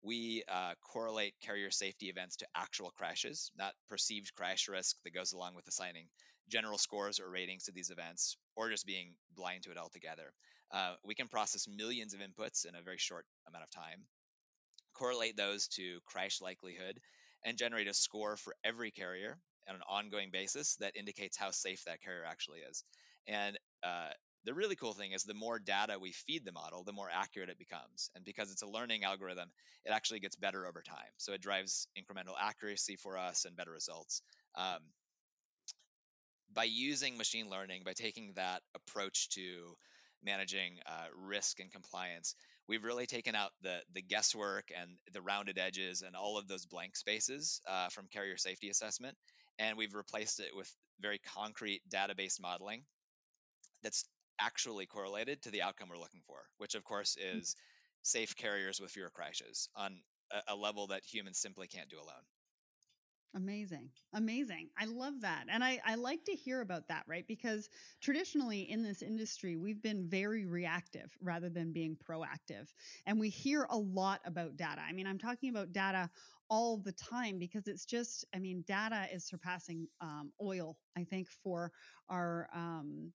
[0.02, 5.32] We uh, correlate carrier safety events to actual crashes, not perceived crash risk that goes
[5.32, 6.08] along with assigning
[6.48, 10.33] general scores or ratings to these events, or just being blind to it altogether.
[10.72, 14.07] Uh, we can process millions of inputs in a very short amount of time.
[14.94, 17.00] correlate those to crash likelihood,
[17.44, 21.83] and generate a score for every carrier on an ongoing basis that indicates how safe
[21.85, 22.85] that carrier actually is.
[23.26, 24.11] And uh,
[24.44, 27.50] the really cool thing is the more data we feed the model, the more accurate
[27.50, 28.11] it becomes.
[28.14, 29.50] And because it's a learning algorithm,
[29.85, 31.12] it actually gets better over time.
[31.18, 34.22] So it drives incremental accuracy for us and better results.
[34.57, 34.80] Um,
[36.54, 39.76] by using machine learning, by taking that approach to
[40.24, 42.34] managing uh, risk and compliance,
[42.68, 46.66] we've really taken out the the guesswork and the rounded edges and all of those
[46.66, 49.16] blank spaces uh, from carrier safety assessment,
[49.58, 52.82] and we've replaced it with very concrete database modeling
[53.82, 54.04] that's
[54.40, 57.38] actually correlated to the outcome we're looking for, which of course mm.
[57.38, 57.54] is
[58.02, 59.96] safe carriers with fewer crashes on
[60.30, 62.24] a, a level that humans simply can't do alone.
[63.37, 63.90] Amazing.
[64.12, 64.70] Amazing.
[64.79, 65.47] I love that.
[65.49, 67.27] And I, I like to hear about that, right?
[67.27, 67.68] Because
[68.01, 72.68] traditionally in this industry, we've been very reactive rather than being proactive.
[73.07, 74.83] And we hear a lot about data.
[74.88, 76.11] I mean, I'm talking about data
[76.49, 81.29] all the time because it's just, I mean, data is surpassing um, oil, I think,
[81.29, 81.73] for
[82.09, 83.12] our um,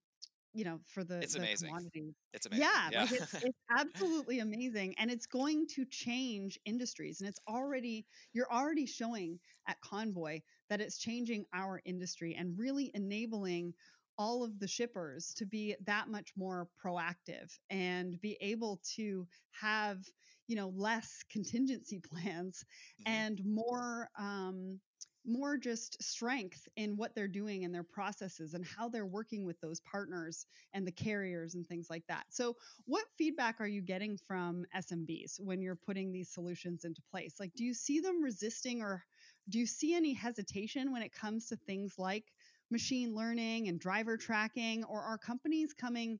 [0.52, 2.14] you know for the, it's the amazing.
[2.32, 2.66] It's amazing.
[2.66, 3.00] Yeah, yeah.
[3.02, 7.20] Like it's, it's absolutely amazing, and it's going to change industries.
[7.20, 12.90] And it's already you're already showing at Convoy that it's changing our industry and really
[12.94, 13.74] enabling
[14.18, 19.98] all of the shippers to be that much more proactive and be able to have
[20.46, 22.64] you know less contingency plans
[23.00, 23.12] mm-hmm.
[23.12, 24.78] and more um,
[25.24, 29.60] more just strength in what they're doing and their processes and how they're working with
[29.60, 32.24] those partners and the carriers and things like that.
[32.30, 32.56] So,
[32.86, 37.38] what feedback are you getting from SMBs when you're putting these solutions into place?
[37.38, 39.04] Like, do you see them resisting or
[39.48, 42.32] do you see any hesitation when it comes to things like
[42.70, 46.18] machine learning and driver tracking, or are companies coming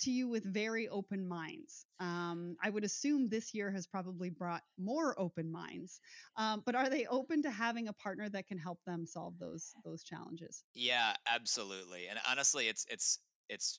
[0.00, 1.86] to you with very open minds.
[1.98, 6.00] Um, I would assume this year has probably brought more open minds.
[6.36, 9.72] Um, but are they open to having a partner that can help them solve those
[9.84, 10.64] those challenges?
[10.74, 12.08] Yeah, absolutely.
[12.08, 13.78] And honestly, it's it's it's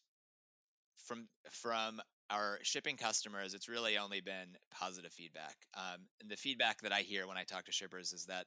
[1.05, 5.55] from from our shipping customers, it's really only been positive feedback.
[5.75, 8.45] Um, and the feedback that I hear when I talk to shippers is that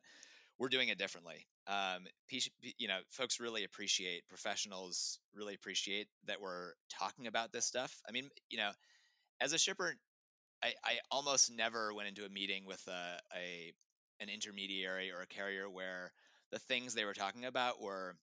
[0.58, 1.46] we're doing it differently.
[1.66, 2.06] Um,
[2.78, 7.94] you know, folks really appreciate professionals really appreciate that we're talking about this stuff.
[8.08, 8.70] I mean, you know,
[9.40, 9.94] as a shipper,
[10.62, 13.72] I, I almost never went into a meeting with a, a
[14.20, 16.12] an intermediary or a carrier where
[16.52, 18.14] the things they were talking about were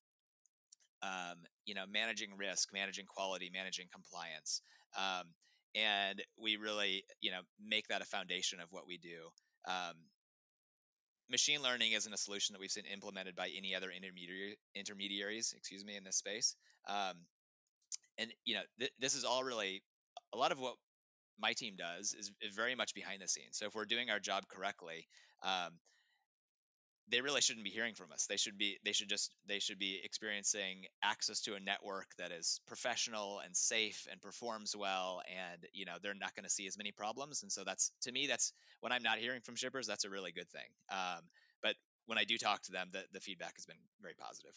[1.03, 4.61] um, you know managing risk managing quality managing compliance
[4.97, 5.25] um,
[5.75, 9.29] and we really you know make that a foundation of what we do
[9.67, 9.95] um,
[11.31, 15.83] machine learning isn't a solution that we've seen implemented by any other intermediary intermediaries, excuse
[15.83, 16.55] me, in this space.
[16.87, 17.15] Um,
[18.17, 19.81] and you know, th- this is all really
[20.33, 20.75] a lot of what
[21.39, 23.57] my team does is, is, very much behind the scenes.
[23.57, 25.07] So if we're doing our job correctly,
[25.43, 25.71] um,
[27.11, 28.25] they really shouldn't be hearing from us.
[28.27, 32.31] They should be they should just they should be experiencing access to a network that
[32.31, 36.67] is professional and safe and performs well and you know they're not going to see
[36.67, 39.87] as many problems and so that's to me that's when I'm not hearing from shippers
[39.87, 40.69] that's a really good thing.
[40.89, 41.21] Um,
[41.61, 41.75] but
[42.07, 44.55] when I do talk to them the the feedback has been very positive.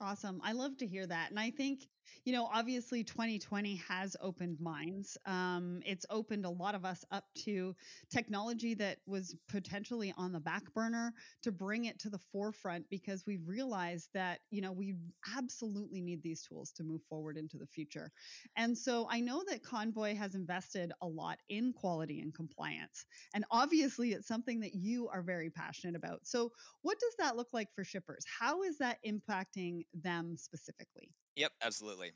[0.00, 0.40] Awesome.
[0.44, 1.30] I love to hear that.
[1.30, 1.80] And I think,
[2.24, 5.16] you know, obviously 2020 has opened minds.
[5.26, 7.74] Um, it's opened a lot of us up to
[8.10, 13.24] technology that was potentially on the back burner to bring it to the forefront because
[13.26, 14.94] we've realized that, you know, we
[15.36, 18.10] absolutely need these tools to move forward into the future.
[18.56, 23.04] And so I know that Convoy has invested a lot in quality and compliance.
[23.34, 26.20] And obviously it's something that you are very passionate about.
[26.26, 28.24] So what does that look like for shippers?
[28.38, 31.10] How is that impacting them specifically?
[31.36, 32.12] Yep, absolutely.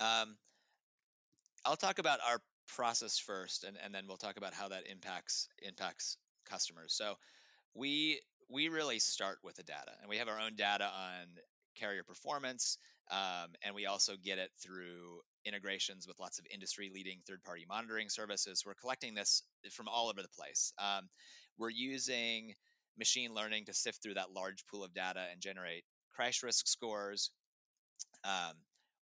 [0.00, 0.36] Um,
[1.64, 2.40] I'll talk about our
[2.74, 6.16] process first, and, and then we'll talk about how that impacts impacts
[6.48, 6.94] customers.
[6.94, 7.14] So
[7.74, 11.26] we we really start with the data, and we have our own data on
[11.78, 12.78] carrier performance,
[13.10, 17.64] um, and we also get it through integrations with lots of industry leading third party
[17.68, 18.64] monitoring services.
[18.66, 20.72] We're collecting this from all over the place.
[20.78, 21.08] Um,
[21.58, 22.54] we're using
[22.98, 27.30] machine learning to sift through that large pool of data and generate crash risk scores.
[28.24, 28.54] Um,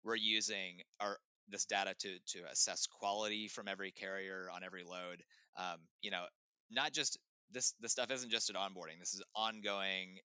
[0.03, 1.17] we're using our
[1.49, 5.23] this data to to assess quality from every carrier on every load.
[5.57, 6.23] Um, you know,
[6.71, 7.17] not just
[7.51, 7.73] this.
[7.81, 8.99] This stuff isn't just at onboarding.
[8.99, 10.19] This is ongoing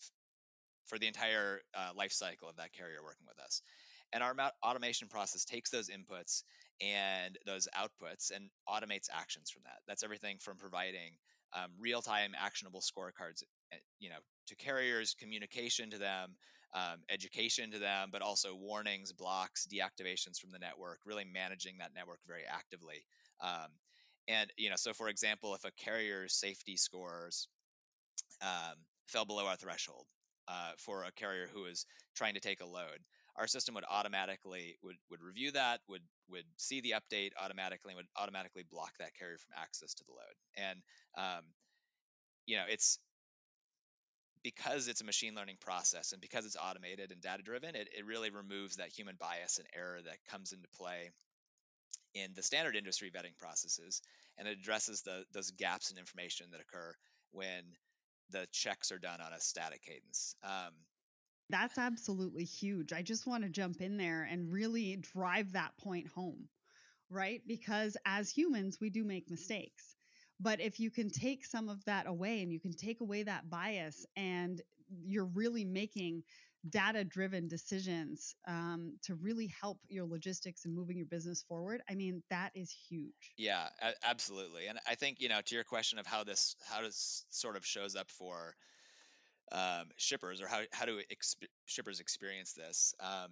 [0.00, 0.10] f-
[0.86, 3.62] for the entire uh, life cycle of that carrier working with us.
[4.12, 6.42] And our automation process takes those inputs
[6.80, 9.78] and those outputs and automates actions from that.
[9.88, 11.12] That's everything from providing
[11.54, 14.16] um, real-time actionable scorecards, eh, you know,
[14.48, 16.36] to carriers, communication to them,
[16.74, 21.92] um, education to them, but also warnings, blocks, deactivations from the network, really managing that
[21.94, 23.04] network very actively.
[23.40, 23.70] Um,
[24.28, 27.48] and you know, so for example, if a carrier's safety scores
[28.42, 30.06] um, fell below our threshold
[30.48, 31.86] uh, for a carrier who is
[32.16, 32.98] trying to take a load,
[33.36, 37.96] our system would automatically would, would review that, would would see the update automatically, and
[37.96, 40.36] would automatically block that carrier from access to the load.
[40.56, 40.80] And
[41.16, 41.44] um,
[42.46, 42.98] you know, it's
[44.46, 48.06] because it's a machine learning process and because it's automated and data driven, it, it
[48.06, 51.10] really removes that human bias and error that comes into play
[52.14, 54.02] in the standard industry vetting processes
[54.38, 56.94] and it addresses the, those gaps in information that occur
[57.32, 57.64] when
[58.30, 60.36] the checks are done on a static cadence.
[60.44, 60.70] Um,
[61.50, 62.92] That's absolutely huge.
[62.92, 66.46] I just want to jump in there and really drive that point home,
[67.10, 67.40] right?
[67.48, 69.95] Because as humans, we do make mistakes.
[70.40, 73.48] But if you can take some of that away and you can take away that
[73.48, 74.60] bias and
[75.04, 76.22] you're really making
[76.68, 81.94] data driven decisions um, to really help your logistics and moving your business forward i
[81.94, 83.12] mean that is huge.
[83.36, 83.68] Yeah
[84.04, 87.56] absolutely and i think you know to your question of how this how this sort
[87.56, 88.54] of shows up for
[89.52, 93.30] um, shippers or how, how do exp- shippers experience this um,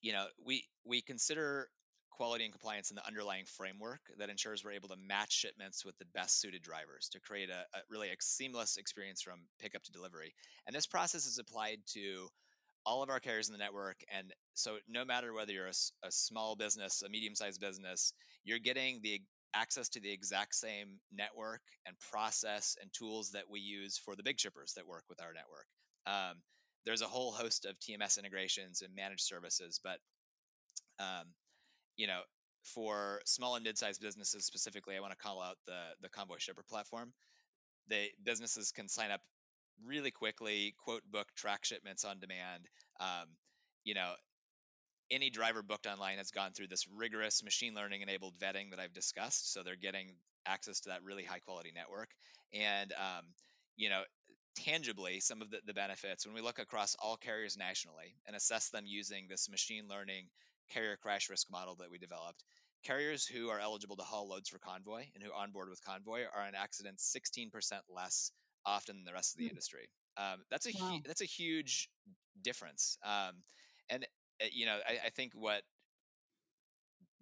[0.00, 1.68] you know we we consider
[2.16, 5.96] quality and compliance in the underlying framework that ensures we're able to match shipments with
[5.98, 9.92] the best suited drivers to create a, a really a seamless experience from pickup to
[9.92, 10.34] delivery.
[10.66, 12.28] And this process is applied to
[12.86, 13.96] all of our carriers in the network.
[14.16, 18.12] And so, no matter whether you're a, a small business, a medium sized business,
[18.44, 19.20] you're getting the
[19.54, 24.22] access to the exact same network and process and tools that we use for the
[24.22, 25.66] big shippers that work with our network.
[26.06, 26.42] Um,
[26.84, 29.98] there's a whole host of TMS integrations and managed services, but
[30.98, 31.26] um,
[31.96, 32.20] you know,
[32.62, 36.64] for small and mid-sized businesses specifically, I want to call out the the Convoy Shipper
[36.68, 37.12] platform.
[37.88, 39.20] They businesses can sign up
[39.84, 42.68] really quickly, quote book, track shipments on demand.
[43.00, 43.28] Um,
[43.84, 44.12] you know,
[45.10, 48.94] any driver booked online has gone through this rigorous machine learning enabled vetting that I've
[48.94, 50.14] discussed, so they're getting
[50.46, 52.08] access to that really high quality network.
[52.52, 53.24] And um,
[53.76, 54.02] you know,
[54.56, 58.70] tangibly, some of the, the benefits when we look across all carriers nationally and assess
[58.70, 60.26] them using this machine learning
[60.70, 62.42] carrier crash risk model that we developed.
[62.84, 66.46] Carriers who are eligible to haul loads for Convoy and who onboard with Convoy are
[66.46, 67.50] in accidents 16%
[67.88, 68.30] less
[68.66, 69.50] often than the rest of the mm.
[69.50, 69.88] industry.
[70.16, 70.88] Um, that's a wow.
[70.90, 71.88] hu- that's a huge
[72.42, 72.98] difference.
[73.04, 73.34] Um,
[73.90, 74.04] and
[74.42, 75.62] uh, you know, I, I, think what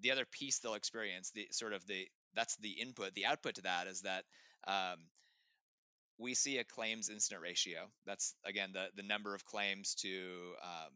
[0.01, 3.15] the other piece they'll experience, the sort of the that's the input.
[3.15, 4.25] The output to that is that
[4.67, 4.99] um,
[6.19, 7.81] we see a claims incident ratio.
[8.07, 10.93] That's again the the number of claims to um,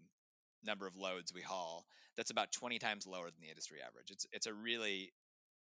[0.64, 1.86] number of loads we haul
[2.16, 4.10] that's about 20 times lower than the industry average.
[4.10, 5.12] It's it's a really,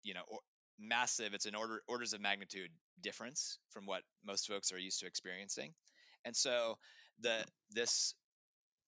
[0.02, 0.40] you know, or,
[0.78, 1.34] massive.
[1.34, 2.70] It's an order orders of magnitude
[3.00, 5.72] difference from what most folks are used to experiencing,
[6.24, 6.78] and so
[7.20, 8.14] the this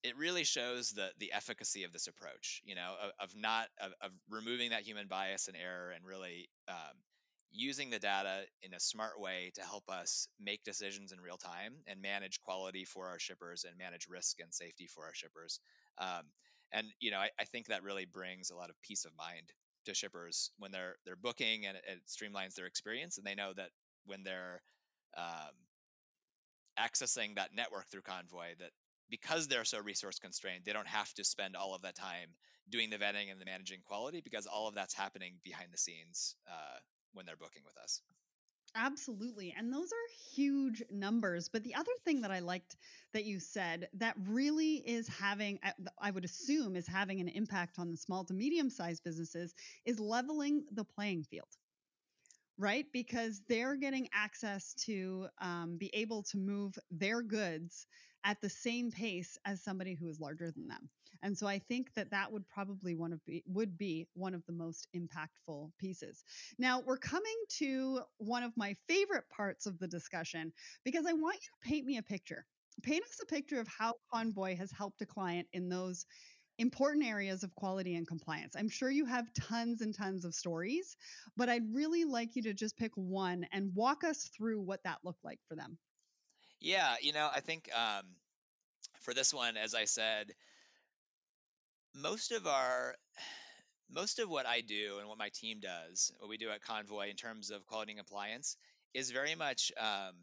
[0.02, 2.62] it really shows the the efficacy of this approach.
[2.64, 6.48] You know, of, of not of, of, removing that human bias and error, and really
[6.68, 6.96] um,
[7.52, 11.74] using the data in a smart way to help us make decisions in real time
[11.86, 15.60] and manage quality for our shippers and manage risk and safety for our shippers.
[15.98, 16.24] Um,
[16.72, 19.52] and you know, I, I, think that really brings a lot of peace of mind
[19.86, 23.52] to shippers when they're they're booking, and it, it streamlines their experience, and they know
[23.56, 23.70] that
[24.06, 24.62] when they're
[25.16, 25.54] um,
[26.78, 28.70] accessing that network through Convoy, that
[29.10, 32.28] because they're so resource constrained, they don't have to spend all of that time
[32.70, 36.36] doing the vetting and the managing quality because all of that's happening behind the scenes
[36.48, 36.78] uh,
[37.12, 38.00] when they're booking with us.
[38.74, 39.52] Absolutely.
[39.56, 41.48] And those are huge numbers.
[41.48, 42.76] But the other thing that I liked
[43.12, 45.58] that you said that really is having,
[45.98, 49.54] I would assume, is having an impact on the small to medium sized businesses
[49.84, 51.48] is leveling the playing field
[52.58, 52.86] right?
[52.92, 57.86] Because they're getting access to um, be able to move their goods
[58.24, 60.90] at the same pace as somebody who is larger than them.
[61.22, 64.44] And so I think that that would probably one of be, would be one of
[64.46, 66.24] the most impactful pieces.
[66.58, 70.52] Now we're coming to one of my favorite parts of the discussion
[70.84, 72.44] because I want you to paint me a picture.
[72.82, 76.06] Paint us a picture of how Convoy has helped a client in those
[76.58, 78.54] important areas of quality and compliance.
[78.56, 80.96] I'm sure you have tons and tons of stories,
[81.36, 84.98] but I'd really like you to just pick one and walk us through what that
[85.02, 85.78] looked like for them.
[86.60, 88.04] Yeah, you know, I think um,
[89.00, 90.32] for this one, as I said,
[91.94, 92.94] most of our
[93.92, 97.10] most of what I do and what my team does, what we do at Convoy
[97.10, 98.56] in terms of quality and compliance,
[98.94, 100.14] is very much um,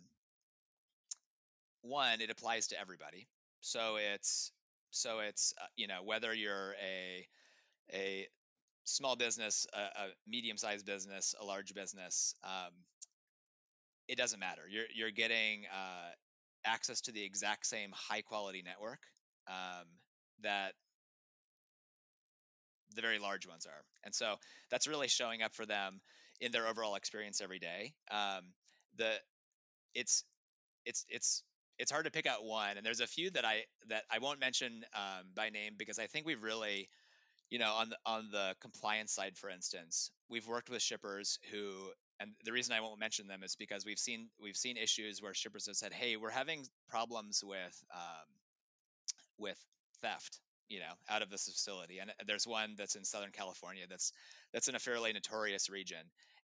[1.82, 2.22] one.
[2.22, 3.28] It applies to everybody,
[3.62, 4.52] so it's
[4.92, 7.28] so it's uh, you know whether you're a
[7.94, 8.28] a
[8.84, 12.72] small business, a, a medium-sized business, a large business, um,
[14.08, 14.62] it doesn't matter.
[14.70, 16.10] You're you're getting uh,
[16.66, 19.00] access to the exact same high-quality network
[19.48, 19.86] um,
[20.44, 20.74] that
[22.98, 24.36] the very large ones are, and so
[24.70, 26.02] that's really showing up for them
[26.42, 27.94] in their overall experience every day.
[28.12, 28.44] Um,
[28.98, 29.14] the
[29.96, 30.24] it's
[30.86, 31.44] it's it's
[31.80, 34.40] it's hard to pick out one, and there's a few that I that I won't
[34.40, 36.90] mention um, by name because I think we've really,
[37.50, 41.72] you know, on the on the compliance side, for instance, we've worked with shippers who,
[42.20, 45.34] and the reason I won't mention them is because we've seen we've seen issues where
[45.34, 48.28] shippers have said, "Hey, we're having problems with um,
[49.38, 49.60] with
[50.02, 50.40] theft."
[50.70, 54.12] You know out of this facility and there's one that's in southern california that's
[54.54, 55.98] that's in a fairly notorious region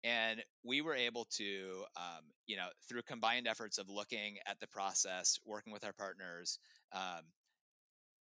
[0.02, 4.66] and we were able to um, you know through combined efforts of looking at the
[4.68, 6.58] process working with our partners
[6.92, 7.22] um,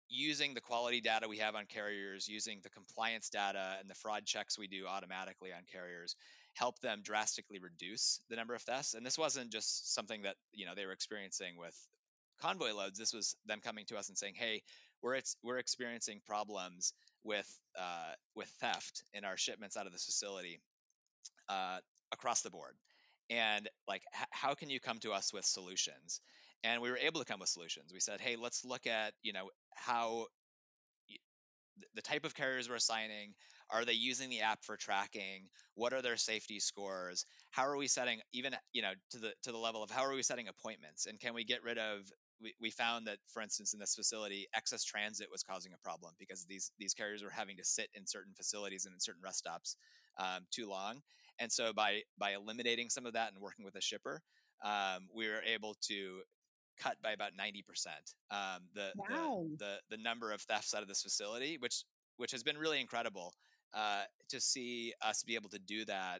[0.09, 4.25] using the quality data we have on carriers using the compliance data and the fraud
[4.25, 6.15] checks we do automatically on carriers
[6.53, 10.65] help them drastically reduce the number of thefts and this wasn't just something that you
[10.65, 11.75] know they were experiencing with
[12.43, 14.61] convoy loads this was them coming to us and saying hey
[15.03, 20.05] we're it's, we're experiencing problems with uh, with theft in our shipments out of this
[20.05, 20.59] facility
[21.49, 21.77] uh,
[22.11, 22.75] across the board.
[23.29, 26.21] And like h- how can you come to us with solutions?
[26.63, 27.91] And we were able to come with solutions.
[27.93, 30.27] We said hey let's look at you know how
[31.95, 33.33] the type of carriers we're assigning.
[33.69, 35.49] Are they using the app for tracking?
[35.73, 37.25] What are their safety scores?
[37.49, 40.13] How are we setting even you know to the to the level of how are
[40.13, 41.07] we setting appointments?
[41.07, 42.01] And can we get rid of
[42.41, 46.13] we, we found that for instance in this facility excess transit was causing a problem
[46.19, 49.39] because these these carriers were having to sit in certain facilities and in certain rest
[49.39, 49.77] stops
[50.17, 51.01] um, too long
[51.39, 54.21] and so by by eliminating some of that and working with a shipper,
[54.63, 56.21] um, we were able to
[56.79, 57.61] cut by about 90%
[58.31, 59.45] um, the, wow.
[59.59, 61.83] the, the the number of thefts out of this facility, which
[62.17, 63.33] which has been really incredible
[63.73, 66.19] uh, to see us be able to do that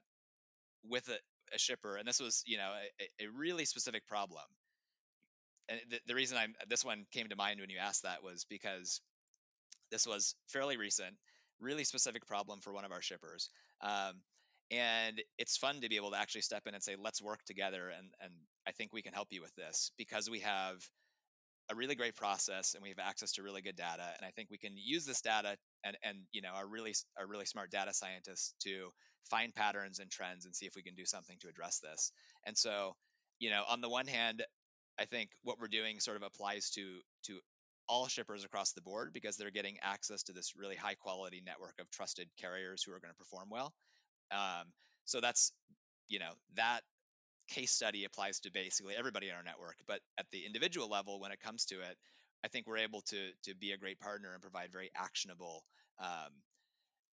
[0.83, 1.95] with a, a shipper.
[1.97, 4.43] And this was you know a, a really specific problem.
[5.69, 8.45] And the, the reason I this one came to mind when you asked that was
[8.49, 9.01] because
[9.91, 11.15] this was fairly recent,
[11.59, 13.49] really specific problem for one of our shippers.
[13.81, 14.21] Um,
[14.71, 17.89] and it's fun to be able to actually step in and say let's work together
[17.95, 18.31] and and
[18.67, 20.75] i think we can help you with this because we have
[21.69, 24.49] a really great process and we have access to really good data and i think
[24.49, 27.93] we can use this data and and you know our really our really smart data
[27.93, 28.89] scientists to
[29.29, 32.11] find patterns and trends and see if we can do something to address this
[32.45, 32.95] and so
[33.39, 34.43] you know on the one hand
[34.99, 37.39] i think what we're doing sort of applies to to
[37.89, 41.75] all shippers across the board because they're getting access to this really high quality network
[41.79, 43.73] of trusted carriers who are going to perform well
[44.31, 44.65] um,
[45.05, 45.51] so that's,
[46.07, 46.81] you know, that
[47.49, 49.75] case study applies to basically everybody in our network.
[49.87, 51.97] But at the individual level, when it comes to it,
[52.43, 55.63] I think we're able to to be a great partner and provide very actionable
[55.99, 56.31] um,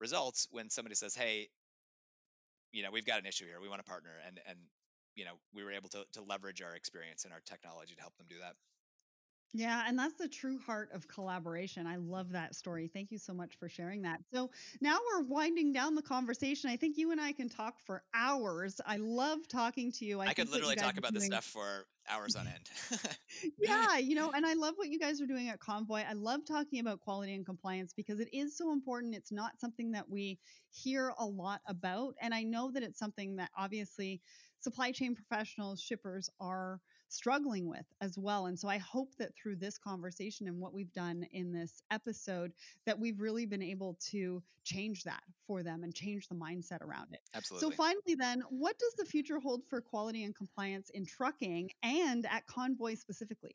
[0.00, 1.48] results when somebody says, "Hey,
[2.72, 3.60] you know, we've got an issue here.
[3.60, 4.58] We want to partner," and and
[5.18, 8.16] you know, we were able to to leverage our experience and our technology to help
[8.16, 8.54] them do that.
[9.54, 11.86] Yeah, and that's the true heart of collaboration.
[11.86, 12.90] I love that story.
[12.92, 14.20] Thank you so much for sharing that.
[14.32, 14.50] So
[14.82, 16.68] now we're winding down the conversation.
[16.68, 18.78] I think you and I can talk for hours.
[18.86, 20.20] I love talking to you.
[20.20, 21.20] I, I could literally talk about doing...
[21.20, 23.08] this stuff for hours on end.
[23.58, 26.02] yeah, you know, and I love what you guys are doing at Convoy.
[26.08, 29.14] I love talking about quality and compliance because it is so important.
[29.14, 30.38] It's not something that we
[30.70, 32.14] hear a lot about.
[32.20, 34.20] And I know that it's something that obviously
[34.60, 38.46] supply chain professionals, shippers are struggling with as well.
[38.46, 42.52] And so I hope that through this conversation and what we've done in this episode,
[42.84, 47.12] that we've really been able to change that for them and change the mindset around
[47.12, 47.20] it.
[47.34, 47.70] Absolutely.
[47.70, 52.26] So finally, then, what does the future hold for quality and compliance in trucking and
[52.26, 53.54] at Convoy specifically?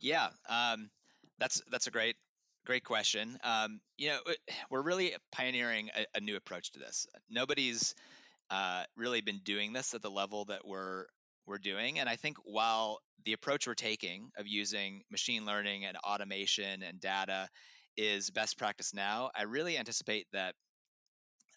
[0.00, 0.90] Yeah, um,
[1.38, 2.16] that's that's a great
[2.64, 3.38] great question.
[3.44, 4.18] Um, you know,
[4.70, 7.06] we're really pioneering a, a, new approach to this.
[7.30, 7.94] Nobody's
[8.50, 11.06] uh, really been doing this at the level that we're
[11.46, 11.98] we're doing.
[11.98, 17.00] And I think while the approach we're taking of using machine learning and automation and
[17.00, 17.48] data
[17.96, 20.54] is best practice now, I really anticipate that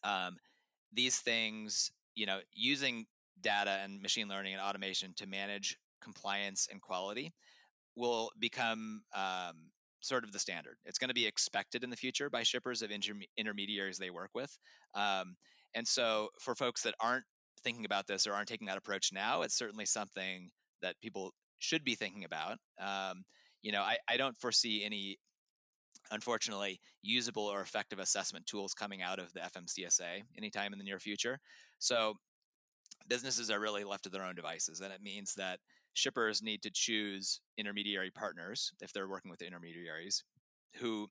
[0.03, 0.37] um,
[0.93, 3.05] these things, you know, using
[3.41, 7.33] data and machine learning and automation to manage compliance and quality
[7.95, 9.71] will become um,
[10.01, 10.77] sort of the standard.
[10.85, 14.31] It's going to be expected in the future by shippers of inter- intermediaries they work
[14.33, 14.55] with.
[14.95, 15.35] Um,
[15.75, 17.25] and so, for folks that aren't
[17.63, 20.49] thinking about this or aren't taking that approach now, it's certainly something
[20.81, 22.57] that people should be thinking about.
[22.81, 23.23] Um,
[23.61, 25.17] you know, I, I don't foresee any,
[26.11, 30.99] unfortunately, usable or effective assessment tools coming out of the FMCSA anytime in the near
[30.99, 31.39] future.
[31.79, 32.15] So
[33.07, 35.59] businesses are really left to their own devices, and it means that
[35.93, 40.23] shippers need to choose intermediary partners if they're working with intermediaries
[40.75, 41.09] who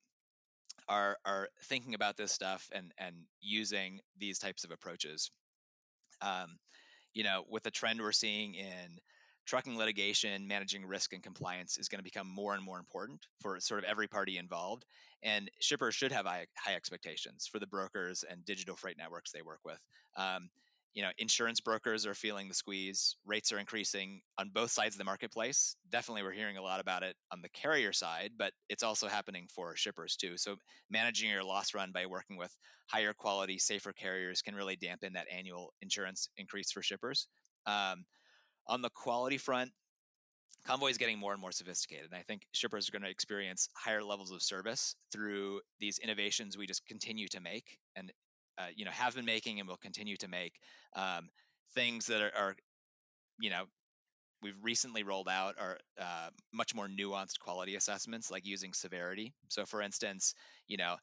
[0.88, 5.30] are are thinking about this stuff and and using these types of approaches
[6.20, 6.58] um,
[7.14, 8.98] you know, with the trend we're seeing in
[9.46, 13.58] trucking litigation, managing risk and compliance is going to become more and more important for
[13.60, 14.84] sort of every party involved.
[15.22, 19.42] And shippers should have high, high expectations for the brokers and digital freight networks they
[19.42, 19.78] work with.
[20.16, 20.50] Um,
[20.95, 23.16] you know, insurance brokers are feeling the squeeze.
[23.26, 25.76] Rates are increasing on both sides of the marketplace.
[25.91, 29.49] Definitely, we're hearing a lot about it on the carrier side, but it's also happening
[29.55, 30.36] for shippers too.
[30.36, 30.57] So,
[30.91, 32.53] managing your loss run by working with
[32.86, 37.28] higher quality, safer carriers can really dampen that annual insurance increase for shippers.
[37.66, 38.05] Um,
[38.66, 39.70] on the quality front,
[40.66, 42.07] Convoy is getting more and more sophisticated.
[42.11, 46.59] And I think shippers are going to experience higher levels of service through these innovations
[46.59, 48.12] we just continue to make and
[48.59, 50.54] uh, you know have been making and will continue to make
[50.96, 51.28] um,
[51.74, 52.56] things that are, are,
[53.40, 53.64] you know
[54.42, 59.34] we've recently rolled out are uh, much more nuanced quality assessments like using severity.
[59.48, 60.34] So for instance
[60.68, 60.96] you know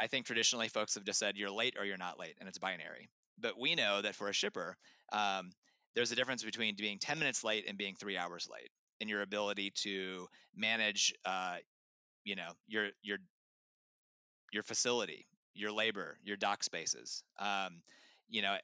[0.00, 2.58] i think traditionally folks have just said you're late or you're not late and it's
[2.58, 3.08] binary.
[3.38, 4.76] But we know that for a shipper
[5.12, 5.50] um,
[5.94, 9.22] there's a difference between being 10 minutes late and being three hours late in your
[9.22, 11.56] ability to manage uh,
[12.24, 13.18] you know your your
[14.52, 17.22] your facility your labor, your dock spaces.
[17.38, 17.82] Um,
[18.28, 18.56] you know,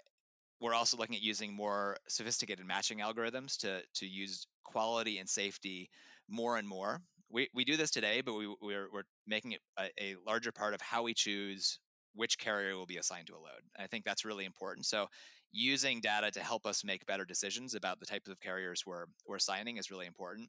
[0.60, 5.90] we're also looking at using more sophisticated matching algorithms to to use quality and safety
[6.28, 7.00] more and more.
[7.30, 10.74] We, we do this today, but we, we're, we're making it a, a larger part
[10.74, 11.78] of how we choose
[12.14, 13.62] which carrier will be assigned to a load.
[13.76, 14.86] And I think that's really important.
[14.86, 15.06] So
[15.52, 19.38] using data to help us make better decisions about the types of carriers we're, we're
[19.38, 20.48] signing is really important.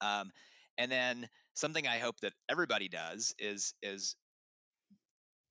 [0.00, 0.30] Um,
[0.78, 4.16] and then something I hope that everybody does is is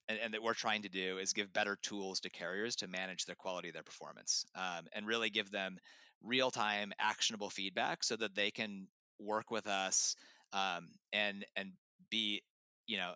[0.10, 3.26] and, and, that we're trying to do is give better tools to carriers to manage
[3.26, 5.78] the quality of their performance um, and really give them
[6.24, 8.88] real time actionable feedback so that they can
[9.20, 10.16] work with us
[10.53, 11.72] um, and and
[12.10, 12.41] be
[12.88, 13.14] you know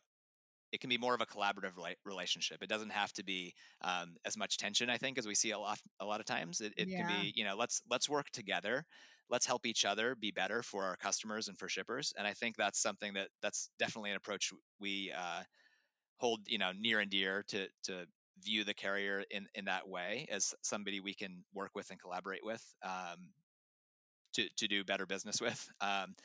[0.74, 1.74] it can be more of a collaborative
[2.04, 2.64] relationship.
[2.64, 5.60] It doesn't have to be um, as much tension, I think, as we see a
[5.60, 6.62] lot a lot of times.
[6.62, 7.08] It, it yeah.
[7.08, 8.84] can be, you know, let's let's work together,
[9.30, 12.12] let's help each other be better for our customers and for shippers.
[12.18, 15.44] And I think that's something that that's definitely an approach we uh,
[16.24, 18.06] hold you know near and dear to to
[18.42, 22.46] view the carrier in in that way as somebody we can work with and collaborate
[22.46, 23.20] with um,
[24.34, 25.70] to to do better business with.
[25.82, 26.16] Um,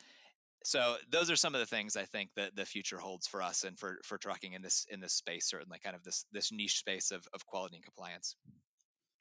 [0.63, 3.65] so those are some of the things I think that the future holds for us
[3.65, 6.77] and for for trucking in this in this space, certainly kind of this this niche
[6.77, 8.37] space of of quality and compliance.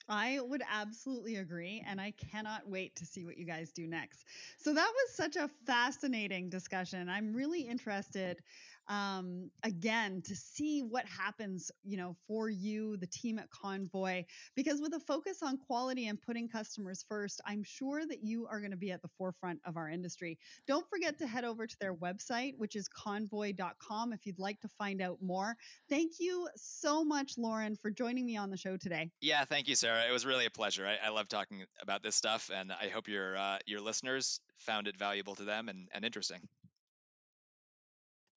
[0.09, 1.85] I would absolutely agree.
[1.87, 4.25] And I cannot wait to see what you guys do next.
[4.57, 7.09] So, that was such a fascinating discussion.
[7.11, 8.39] I'm really interested
[8.89, 14.25] um, again to see what happens, you know, for you, the team at Convoy,
[14.55, 18.61] because with a focus on quality and putting customers first, I'm sure that you are
[18.61, 20.39] going to be at the forefront of our industry.
[20.67, 24.69] Don't forget to head over to their website, which is convoy.com, if you'd like to
[24.79, 25.57] find out more.
[25.89, 29.11] Thank you so much, Lauren, for joining me on the show today.
[29.21, 30.09] Yeah, thank you, Sarah.
[30.09, 30.87] It was really a pleasure.
[30.87, 34.89] I, I love talking about this stuff, and I hope your uh, your listeners found
[34.89, 36.41] it valuable to them and, and interesting.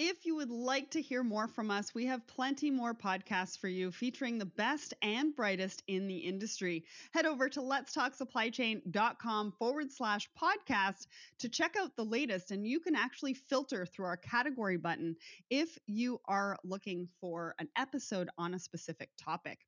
[0.00, 3.66] If you would like to hear more from us, we have plenty more podcasts for
[3.66, 6.84] you featuring the best and brightest in the industry.
[7.12, 11.08] Head over to letstalksupplychain.com forward slash podcast
[11.40, 15.16] to check out the latest, and you can actually filter through our category button
[15.50, 19.58] if you are looking for an episode on a specific topic.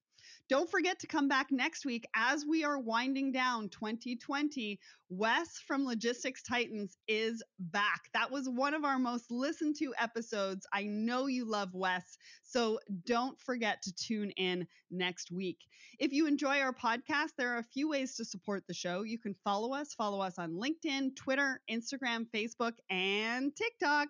[0.50, 4.80] Don't forget to come back next week as we are winding down 2020.
[5.08, 8.00] Wes from Logistics Titans is back.
[8.14, 10.66] That was one of our most listened to episodes.
[10.72, 15.58] I know you love Wes, so don't forget to tune in next week.
[15.98, 19.02] If you enjoy our podcast, there are a few ways to support the show.
[19.02, 24.08] You can follow us, follow us on LinkedIn, Twitter, Instagram, Facebook, and TikTok.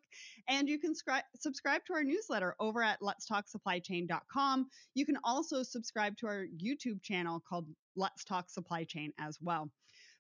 [0.48, 4.68] And you can scri- subscribe to our newsletter over at letstalksupplychain.com.
[4.94, 7.66] You can also subscribe to our YouTube channel called
[7.96, 9.68] Let's Talk Supply Chain as well.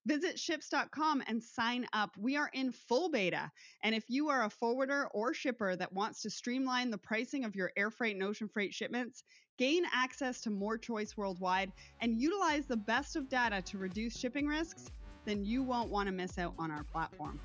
[0.06, 2.16] Visit ships.com and sign up.
[2.18, 3.50] We are in full beta.
[3.84, 7.54] And if you are a forwarder or shipper that wants to streamline the pricing of
[7.54, 9.22] your air freight and ocean freight shipments,
[9.58, 14.46] gain access to more choice worldwide, and utilize the best of data to reduce shipping
[14.46, 14.90] risks,
[15.26, 17.38] then you won't want to miss out on our platform.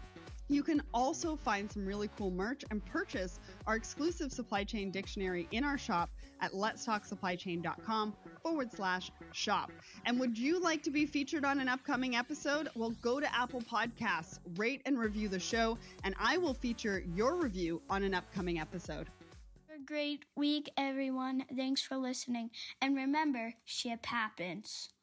[0.47, 5.47] You can also find some really cool merch and purchase our exclusive supply chain dictionary
[5.51, 6.09] in our shop
[6.41, 9.71] at letstalksupplychain.com forward slash shop.
[10.05, 12.69] And would you like to be featured on an upcoming episode?
[12.75, 17.35] Well, go to Apple Podcasts, rate and review the show, and I will feature your
[17.35, 19.07] review on an upcoming episode.
[19.75, 21.45] a great week, everyone.
[21.55, 22.51] Thanks for listening.
[22.81, 24.94] And remember, ship happens.